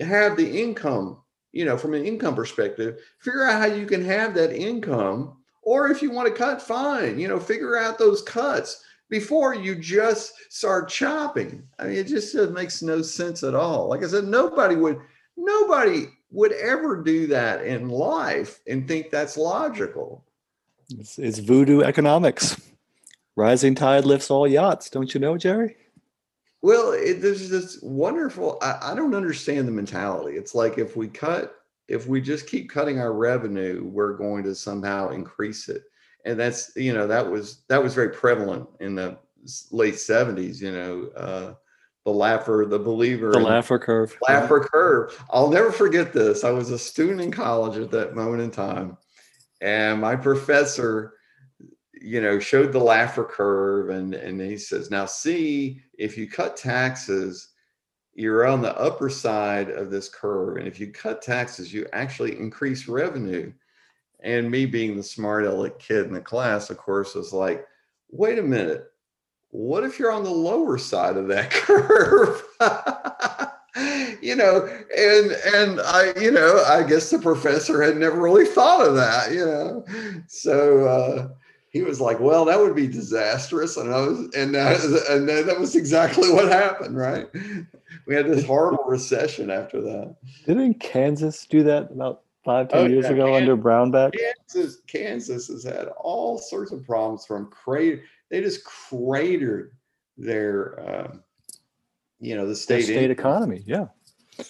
[0.00, 4.34] have the income, you know, from an income perspective, figure out how you can have
[4.34, 5.36] that income.
[5.62, 9.76] Or if you want to cut, fine, you know, figure out those cuts before you
[9.76, 11.62] just start chopping.
[11.78, 13.86] I mean, it just makes no sense at all.
[13.86, 14.98] Like I said, nobody would,
[15.36, 20.24] nobody would ever do that in life and think that's logical.
[20.90, 22.60] It's, it's voodoo economics.
[23.36, 24.90] Rising tide lifts all yachts.
[24.90, 25.76] Don't you know, Jerry?
[26.60, 28.58] Well, it, there's this wonderful.
[28.62, 30.36] I, I don't understand the mentality.
[30.36, 31.54] It's like if we cut,
[31.86, 35.84] if we just keep cutting our revenue, we're going to somehow increase it.
[36.24, 39.18] And that's you know that was that was very prevalent in the
[39.70, 40.60] late 70s.
[40.60, 41.54] You know, uh,
[42.04, 45.24] the Laffer, the believer, the Laffer curve, Laffer curve.
[45.30, 46.42] I'll never forget this.
[46.42, 48.96] I was a student in college at that moment in time,
[49.60, 51.14] and my professor,
[52.00, 56.56] you know, showed the Laffer curve and, and he says, now see, if you cut
[56.56, 57.48] taxes,
[58.14, 60.56] you're on the upper side of this curve.
[60.56, 63.52] And if you cut taxes, you actually increase revenue.
[64.20, 67.64] And me being the smart aleck kid in the class, of course, was like,
[68.10, 68.86] wait a minute,
[69.50, 72.42] what if you're on the lower side of that curve?
[74.20, 74.66] you know,
[74.96, 79.32] and and I, you know, I guess the professor had never really thought of that,
[79.32, 79.84] you know.
[80.26, 81.28] So uh,
[81.70, 85.58] he was like, "Well, that would be disastrous," and I was, and that, and that
[85.58, 87.28] was exactly what happened, right?
[88.06, 90.16] We had this horrible recession after that.
[90.46, 93.12] Didn't Kansas do that about five, ten oh, years yeah.
[93.12, 94.12] ago Kansas, under Brownback?
[94.18, 98.02] Kansas, Kansas has had all sorts of problems from crater.
[98.30, 99.72] They just cratered
[100.16, 100.80] their.
[100.80, 101.16] Uh,
[102.20, 103.86] you know the state, the state economy yeah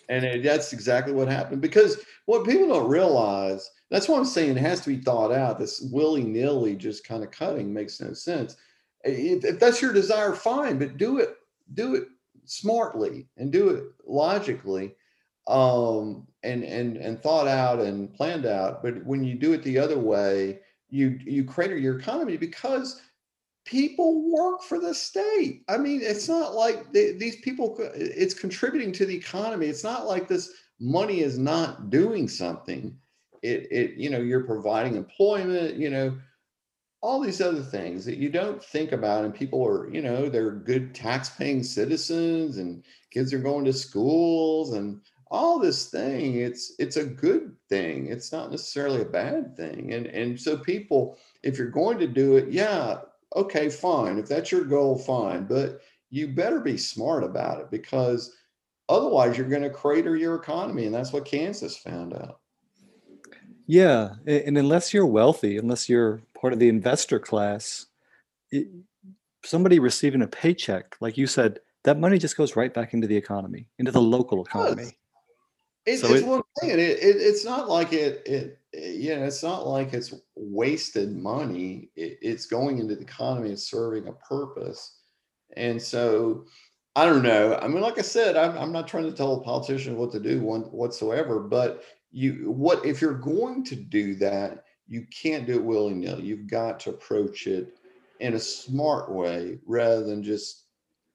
[0.09, 4.57] and it, that's exactly what happened because what people don't realize that's why i'm saying
[4.57, 8.57] it has to be thought out this willy-nilly just kind of cutting makes no sense.
[9.05, 11.37] If, if that's your desire fine but do it
[11.75, 12.09] do it
[12.45, 14.95] smartly and do it logically
[15.47, 18.83] um, and and and thought out and planned out.
[18.83, 20.61] But when you do it the other way
[20.91, 23.01] you you crater your economy because
[23.69, 25.63] people work for the state.
[25.69, 29.67] I mean, it's not like they, these people, it's contributing to the economy.
[29.67, 30.51] It's not like this
[30.81, 32.97] money is not doing something.
[33.43, 36.17] It, it, you know, you're providing employment, you know,
[37.03, 39.27] all these other things that you don't think about.
[39.27, 43.73] And people are, you know, they're good tax paying citizens and kids are going to
[43.75, 44.99] schools and
[45.31, 46.37] all this thing.
[46.37, 48.07] It's, it's a good thing.
[48.07, 49.93] It's not necessarily a bad thing.
[49.93, 53.01] And, and so people, if you're going to do it, yeah,
[53.37, 54.19] okay, fine.
[54.19, 55.45] If that's your goal, fine.
[55.45, 58.35] But you better be smart about it because
[58.89, 60.87] otherwise you're going to crater your economy.
[60.87, 62.41] And that's what Kansas found out.
[63.67, 64.15] Yeah.
[64.27, 67.87] And unless you're wealthy, unless you're part of the investor class,
[68.51, 68.69] it,
[69.45, 73.17] somebody receiving a paycheck, like you said, that money just goes right back into the
[73.17, 74.97] economy, into the local economy.
[75.89, 76.71] It, so it's it, one thing.
[76.71, 81.91] It, it, it's not like it, it, you know, it's not like it's wasted money.
[81.97, 84.99] it's going into the economy and serving a purpose.
[85.57, 86.45] And so
[86.95, 87.59] I don't know.
[87.63, 90.21] I mean, like I said, I'm, I'm not trying to tell a politician what to
[90.21, 95.55] do one, whatsoever, but you, what, if you're going to do that, you can't do
[95.55, 96.25] it willy nilly.
[96.25, 97.79] You've got to approach it
[98.21, 100.65] in a smart way rather than just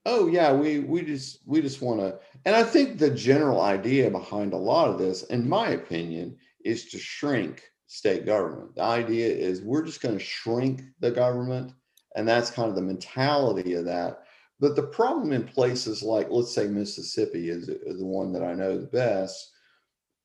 [0.05, 4.09] oh yeah we we just we just want to and i think the general idea
[4.09, 8.75] behind a lot of this in my opinion is to shrink state government.
[8.75, 11.73] The idea is we're just going to shrink the government
[12.15, 14.23] and that's kind of the mentality of that.
[14.59, 18.77] But the problem in places like let's say mississippi is, the one that i know
[18.77, 19.51] the best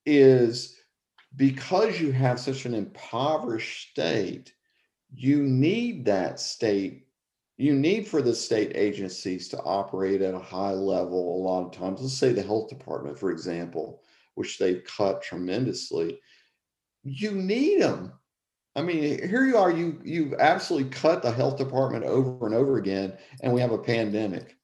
[0.06, 0.76] is
[1.36, 4.52] because you have such an impoverished state
[5.14, 7.07] you need that state
[7.58, 11.72] you need for the state agencies to operate at a high level a lot of
[11.72, 12.00] times.
[12.00, 14.00] Let's say the health department, for example,
[14.36, 16.20] which they've cut tremendously.
[17.02, 18.12] You need them.
[18.76, 22.78] I mean, here you are, you you've absolutely cut the health department over and over
[22.78, 24.56] again, and we have a pandemic.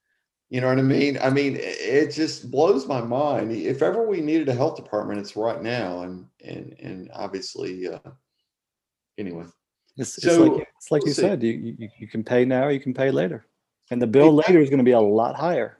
[0.50, 1.18] You know what I mean?
[1.20, 3.50] I mean, it just blows my mind.
[3.50, 7.98] If ever we needed a health department, it's right now, and and and obviously, uh,
[9.18, 9.46] anyway.
[9.96, 11.22] It's, so, it's like, it's like we'll you see.
[11.22, 13.46] said, you, you, you can pay now, you can pay later.
[13.90, 15.78] And the bill later is going to be a lot higher.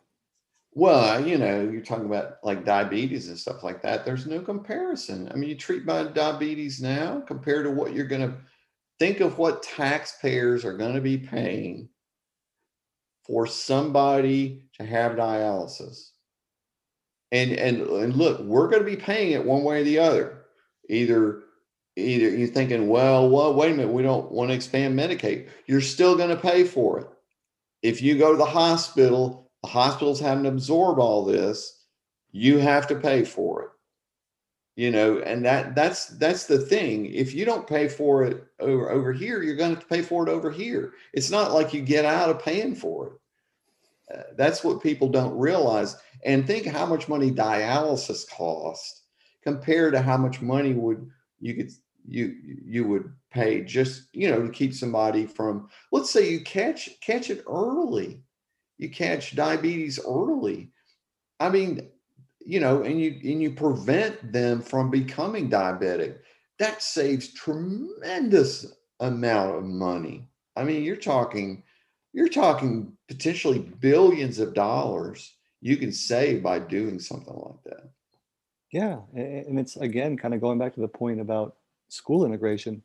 [0.77, 4.05] Well, uh, you know, you're talking about like diabetes and stuff like that.
[4.05, 5.31] There's no comparison.
[5.33, 8.35] I mean, you treat my diabetes now compared to what you're going to
[8.99, 11.89] think of what taxpayers are going to be paying
[13.25, 16.11] for somebody to have dialysis.
[17.33, 20.45] And and and look, we're going to be paying it one way or the other.
[20.91, 21.44] Either
[21.97, 25.49] either you're thinking, well, well, wait a minute, we don't want to expand Medicaid.
[25.67, 27.09] You're still going to pay for it.
[27.83, 31.85] If you go to the hospital, the hospital's having to absorb all this,
[32.33, 33.69] you have to pay for it.
[34.77, 37.07] You know, and that that's that's the thing.
[37.07, 40.03] If you don't pay for it over over here, you're going to have to pay
[40.03, 40.95] for it over here.
[41.13, 43.13] It's not like you get out of paying for it.
[44.13, 45.95] Uh, that's what people don't realize.
[46.25, 49.03] And think how much money dialysis costs
[49.45, 51.71] compared to how much money would you could
[52.07, 56.91] you you would pay just you know to keep somebody from let's say you catch
[57.01, 58.23] catch it early.
[58.79, 60.71] You catch diabetes early.
[61.41, 61.91] I mean
[62.41, 66.19] you know and you and you prevent them from becoming diabetic.
[66.59, 68.67] That saves tremendous
[69.01, 70.29] amount of money.
[70.57, 71.63] I mean you're talking
[72.13, 77.91] you're talking potentially billions of dollars you can save by doing something like that.
[78.71, 81.57] Yeah and it's again kind of going back to the point about
[81.95, 82.83] school integration,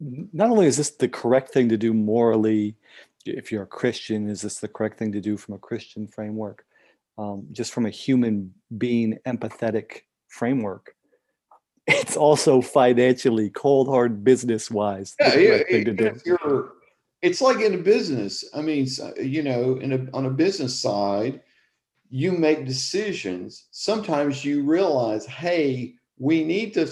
[0.00, 2.76] not only is this the correct thing to do morally,
[3.24, 6.64] if you're a Christian, is this the correct thing to do from a Christian framework?
[7.18, 10.94] Um, just from a human being empathetic framework,
[11.86, 16.70] it's also financially cold hard business wise yeah, thing to do.
[17.20, 18.44] it's like in a business.
[18.54, 18.86] I mean,
[19.20, 21.42] you know, in a, on a business side,
[22.10, 23.66] you make decisions.
[23.70, 26.90] Sometimes you realize, hey, we need to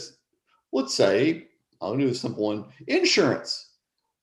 [0.73, 1.49] let's say
[1.81, 3.71] I'll do a simple one: insurance.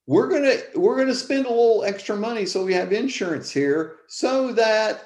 [0.05, 4.53] We're gonna we're gonna spend a little extra money so we have insurance here so
[4.53, 5.01] that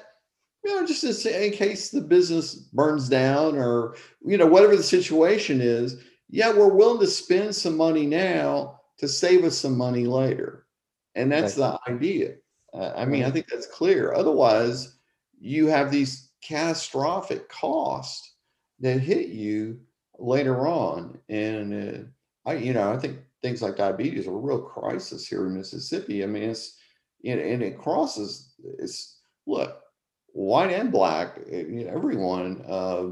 [0.64, 5.60] you know just in case the business burns down or you know whatever the situation
[5.60, 6.02] is.
[6.28, 10.66] Yeah, we're willing to spend some money now to save us some money later,
[11.14, 11.78] and that's right.
[11.86, 12.34] the idea.
[12.72, 14.14] Uh, I mean, I think that's clear.
[14.14, 14.96] Otherwise,
[15.38, 18.36] you have these catastrophic costs
[18.80, 19.80] that hit you
[20.22, 21.18] later on.
[21.28, 25.46] And uh, I, you know, I think things like diabetes are a real crisis here
[25.46, 26.22] in Mississippi.
[26.22, 26.78] I mean, it's
[27.24, 28.54] and, and it crosses.
[28.78, 29.80] It's look,
[30.28, 31.38] white and black.
[31.50, 33.08] Eh, everyone, uh,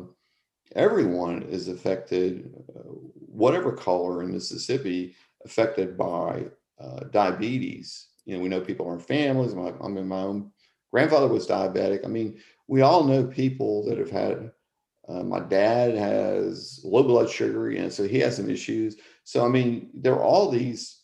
[0.74, 2.82] everyone is affected, uh,
[3.26, 6.46] whatever color in Mississippi, affected by
[6.80, 8.08] uh, diabetes.
[8.24, 9.54] You know, we know people in our families.
[9.54, 10.52] My, I mean, my own
[10.92, 12.04] grandfather was diabetic.
[12.04, 14.52] I mean, we all know people that have had
[15.10, 18.96] uh, my dad has low blood sugar, and so he has some issues.
[19.24, 21.00] So I mean, there are all these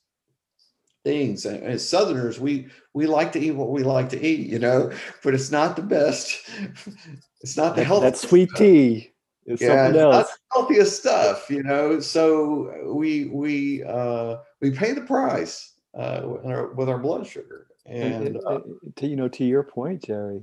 [1.07, 1.47] things.
[1.47, 4.93] And as Southerners, we we like to eat what we like to eat, you know,
[5.23, 6.49] but it's not the best.
[7.43, 8.23] It's not the healthiest.
[8.23, 8.59] That sweet stuff.
[8.59, 9.13] tea
[9.45, 10.15] is yeah, something else.
[10.15, 12.01] Not the healthiest stuff, you know.
[12.01, 17.69] So we we uh, we pay the price uh, with, our, with our blood sugar.
[17.85, 18.61] And, and, uh,
[18.97, 20.43] to you know, to your point, Jerry,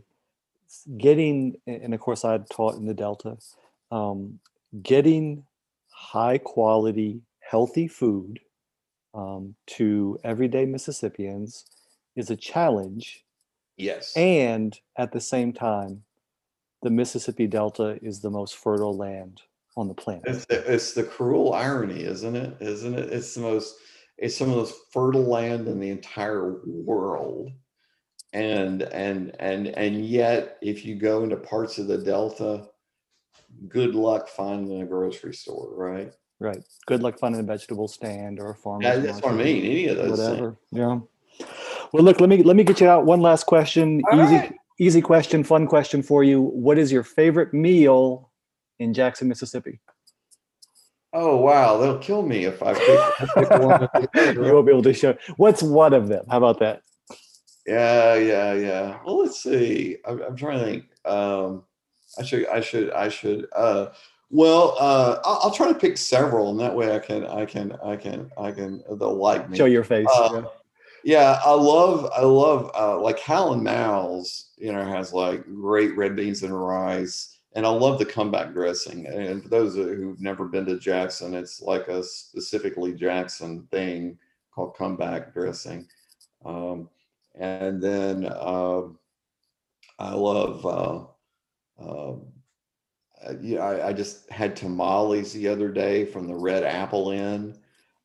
[0.97, 3.37] getting, and of course, I taught in the Delta,
[3.91, 4.39] um,
[4.81, 5.43] getting
[5.89, 8.39] high quality, healthy food
[9.13, 11.65] um, to everyday Mississippians
[12.15, 13.23] is a challenge.
[13.77, 14.15] Yes.
[14.15, 16.03] And at the same time,
[16.81, 19.41] the Mississippi Delta is the most fertile land
[19.75, 20.23] on the planet.
[20.25, 22.57] It's the, it's the cruel irony, isn't it?
[22.59, 23.11] Isn't it?
[23.11, 23.75] It's the most,
[24.17, 27.51] it's some of the most fertile land in the entire world
[28.33, 32.67] and and and and yet if you go into parts of the delta
[33.67, 38.49] good luck finding a grocery store right right good luck finding a vegetable stand or
[38.49, 40.81] a farm yeah, that's what i mean any of those whatever things.
[40.81, 40.99] yeah
[41.91, 44.53] well look let me let me get you out one last question All easy right.
[44.79, 48.31] easy question fun question for you what is your favorite meal
[48.79, 49.79] in jackson mississippi
[51.15, 52.99] Oh wow, they'll kill me if I pick,
[53.35, 53.87] pick one.
[54.35, 55.15] you won't be able to show.
[55.37, 56.25] What's one of them?
[56.27, 56.81] How about that?
[57.65, 58.99] Yeah, yeah, yeah.
[59.05, 59.97] Well, let's see.
[60.05, 60.85] I'm, I'm trying to think.
[61.05, 61.63] Um,
[62.19, 63.47] I should, I should, I should.
[63.55, 63.87] Uh,
[64.29, 67.73] well, uh, I'll, I'll, try to pick several, and that way I can, I can,
[67.83, 68.83] I can, I can.
[68.89, 69.57] They'll like me.
[69.57, 70.07] Show your face.
[70.13, 70.43] Uh,
[71.03, 71.19] yeah.
[71.19, 75.95] yeah, I love, I love, uh, like Hal and Mal's, you know, has like great
[75.95, 77.37] red beans and rice.
[77.55, 79.05] And I love the comeback dressing.
[79.05, 84.17] And for those who've never been to Jackson, it's like a specifically Jackson thing
[84.53, 85.87] called comeback dressing.
[86.43, 86.89] Um,
[87.35, 88.83] and then uh,
[89.99, 91.05] I love, uh,
[91.79, 92.21] um,
[93.25, 97.57] uh, yeah, I, I just had tamales the other day from the Red Apple Inn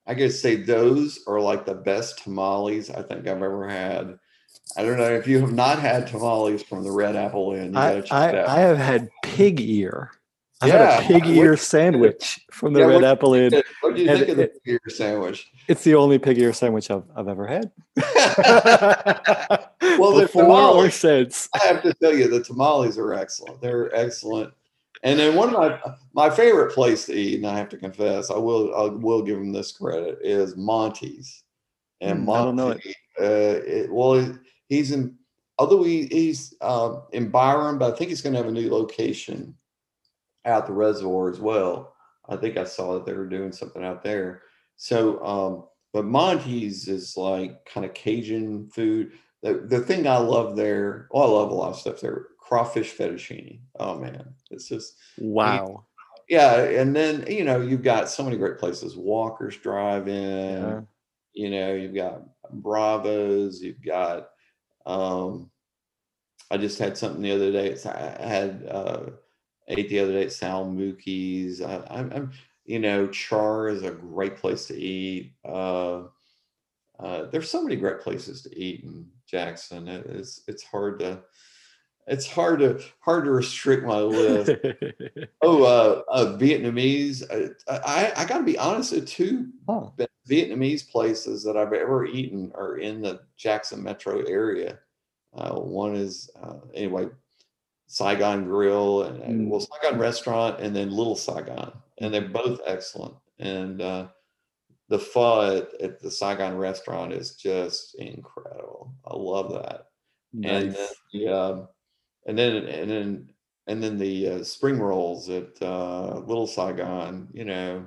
[0.08, 4.18] I could say those are like the best tamales I think I've ever had.
[4.74, 7.76] I don't know if you have not had tamales from the Red Apple Inn.
[7.76, 10.10] I, I, I, have had pig ear.
[10.60, 11.00] I yeah.
[11.00, 13.62] had a pig ear sandwich from the yeah, Big Apple Inn.
[13.80, 15.48] What do you think of the pig ear sandwich?
[15.68, 17.70] It's the only pig ear sandwich I've, I've ever had.
[19.98, 21.48] well, the tamales, since.
[21.54, 23.60] I have to tell you, the tamales are excellent.
[23.60, 24.52] They're excellent.
[25.04, 25.80] And then one of my
[26.12, 29.38] my favorite place to eat, and I have to confess, I will I will give
[29.38, 31.44] him this credit, is Monty's.
[32.00, 32.80] And mm, Monty, I don't know it.
[33.20, 34.36] Uh, it, well,
[34.68, 35.16] he's in
[35.58, 38.70] although he, he's uh, in Byram, but I think he's going to have a new
[38.70, 39.54] location
[40.48, 41.94] out the reservoir as well.
[42.28, 44.42] I think I saw that they were doing something out there.
[44.76, 49.12] So, um, but Monty's is like kind of Cajun food.
[49.42, 52.96] The, the thing I love there, well, I love a lot of stuff there crawfish
[52.96, 53.60] fettuccine.
[53.78, 55.84] Oh man, it's just wow.
[56.28, 58.96] Yeah, and then you know you've got so many great places.
[58.96, 60.62] Walker's Drive-In.
[60.62, 60.80] Yeah.
[61.34, 63.60] You know you've got Bravos.
[63.60, 64.30] You've got.
[64.86, 65.50] Um,
[66.50, 67.76] I just had something the other day.
[67.84, 69.00] I had uh,
[69.68, 71.60] ate the other day at Sal Mookie's.
[71.60, 72.32] I, am
[72.64, 75.32] you know, Char is a great place to eat.
[75.44, 76.02] Uh,
[76.98, 79.88] uh, there's so many great places to eat in Jackson.
[79.88, 81.22] It, it's it's hard to
[82.06, 84.50] it's hard to hard to restrict my list.
[85.42, 87.22] oh, uh, uh, Vietnamese.
[87.30, 88.90] Uh, I I got to be honest.
[88.90, 89.90] The two huh.
[90.28, 94.78] Vietnamese places that I've ever eaten are in the Jackson metro area.
[95.34, 97.08] Uh, one is uh, anyway
[97.88, 99.50] Saigon Grill and, and mm.
[99.50, 103.14] well Saigon Restaurant, and then Little Saigon, and they're both excellent.
[103.38, 104.08] And uh,
[104.88, 108.94] the pho at, at the Saigon Restaurant is just incredible.
[109.06, 109.86] I love that.
[110.32, 110.52] Nice.
[110.52, 111.68] And then the um,
[112.26, 113.28] and then and then
[113.66, 117.86] and then the uh, spring rolls at uh, Little Saigon, you know,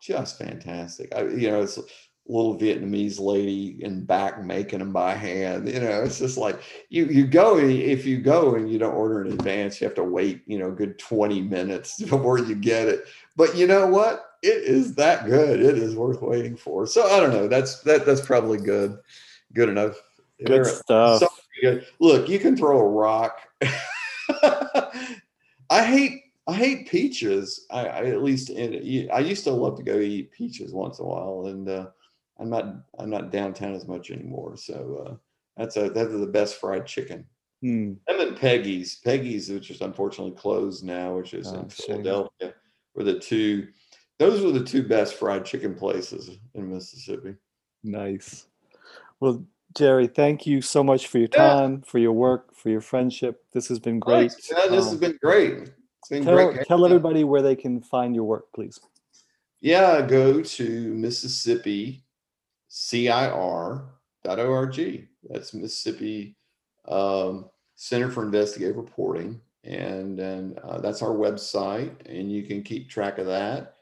[0.00, 1.14] just fantastic.
[1.14, 1.78] I, you know, it's
[2.26, 5.68] little Vietnamese lady in back making them by hand.
[5.68, 9.24] You know, it's just like you you go if you go and you don't order
[9.24, 13.06] in advance, you have to wait, you know, good twenty minutes before you get it.
[13.36, 14.24] But you know what?
[14.42, 15.60] It is that good.
[15.60, 16.86] It is worth waiting for.
[16.86, 17.48] So I don't know.
[17.48, 18.98] That's that that's probably good,
[19.52, 19.96] good enough.
[20.44, 21.22] Good stuff.
[22.00, 23.38] Look, you can throw a rock.
[25.70, 27.66] I hate I hate peaches.
[27.70, 31.04] I, I at least in, I used to love to go eat peaches once in
[31.04, 31.86] a while, and uh,
[32.38, 34.56] I'm not I'm not downtown as much anymore.
[34.56, 35.14] So uh,
[35.56, 37.26] that's a that's the best fried chicken.
[37.60, 37.94] Hmm.
[38.08, 42.54] And then Peggy's, Peggy's, which is unfortunately closed now, which is oh, in Philadelphia,
[42.94, 43.68] were the two.
[44.18, 47.34] Those were the two best fried chicken places in Mississippi.
[47.82, 48.46] Nice.
[49.20, 51.90] Well, Jerry, thank you so much for your time, yeah.
[51.90, 53.44] for your work, for your friendship.
[53.52, 54.32] This has been great.
[54.50, 55.70] Yeah, this um, has been great.
[55.98, 56.66] It's been tell, great.
[56.66, 58.78] Tell everybody where they can find your work, please.
[59.60, 62.04] Yeah, go to Mississippi
[62.74, 63.84] CIR.org.
[65.28, 66.36] That's Mississippi
[66.88, 69.42] um, Center for Investigative Reporting.
[69.64, 73.74] And, and uh, that's our website, and you can keep track of that.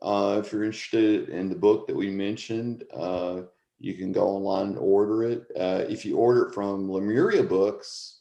[0.00, 3.42] Uh, if you're interested in the book that we mentioned, uh,
[3.78, 5.46] you can go online and order it.
[5.54, 8.20] Uh, if you order it from Lemuria Books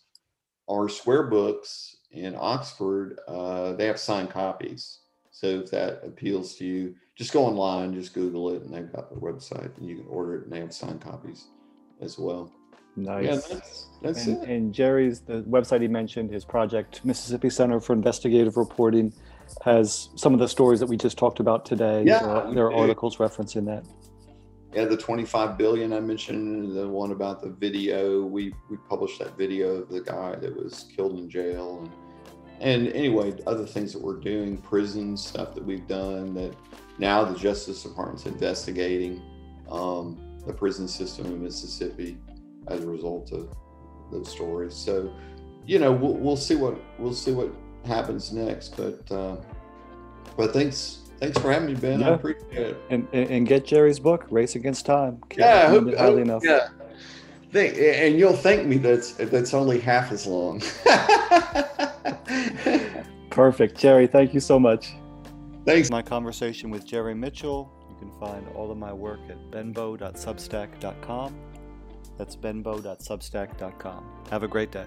[0.68, 5.00] or Square Books in Oxford, uh, they have signed copies.
[5.32, 9.10] So if that appeals to you, just go online, just Google it, and they've got
[9.10, 11.48] the website, and you can order it, and they have signed copies
[12.02, 12.52] as well.
[12.96, 13.26] Nice.
[13.26, 14.50] Yeah, that's, that's and, it.
[14.50, 19.14] And Jerry's the website he mentioned, his project, Mississippi Center for Investigative Reporting,
[19.64, 22.04] has some of the stories that we just talked about today.
[22.06, 23.86] Yeah, there are, there are articles referencing that
[24.74, 29.38] yeah, the 25 billion I mentioned, the one about the video, we we published that
[29.38, 31.90] video of the guy that was killed in jail, and
[32.60, 36.34] and anyway, other things that we're doing, prison stuff that we've done.
[36.34, 36.56] That
[36.98, 39.22] now the Justice Department's investigating
[39.70, 42.18] um, the prison system in Mississippi
[42.68, 43.50] as a result of
[44.12, 44.74] those stories.
[44.74, 45.14] So,
[45.66, 47.52] you know, we'll, we'll see what we'll see what
[47.86, 48.76] happens next.
[48.76, 49.38] But uh,
[50.36, 52.00] but thanks Thanks for having me, Ben.
[52.00, 52.10] Yeah.
[52.10, 52.78] I appreciate it.
[52.90, 55.20] And, and get Jerry's book, Race Against Time.
[55.30, 56.44] Can't yeah, I hope, hope, enough.
[56.46, 56.70] yeah.
[57.52, 60.62] Think, and you'll thank me that's that's only half as long.
[63.30, 64.08] Perfect, Jerry.
[64.08, 64.94] Thank you so much.
[65.66, 65.90] Thanks.
[65.90, 67.72] My conversation with Jerry Mitchell.
[67.90, 71.36] You can find all of my work at benbow.substack.com.
[72.18, 74.06] That's benbow.substack.com.
[74.30, 74.86] Have a great day.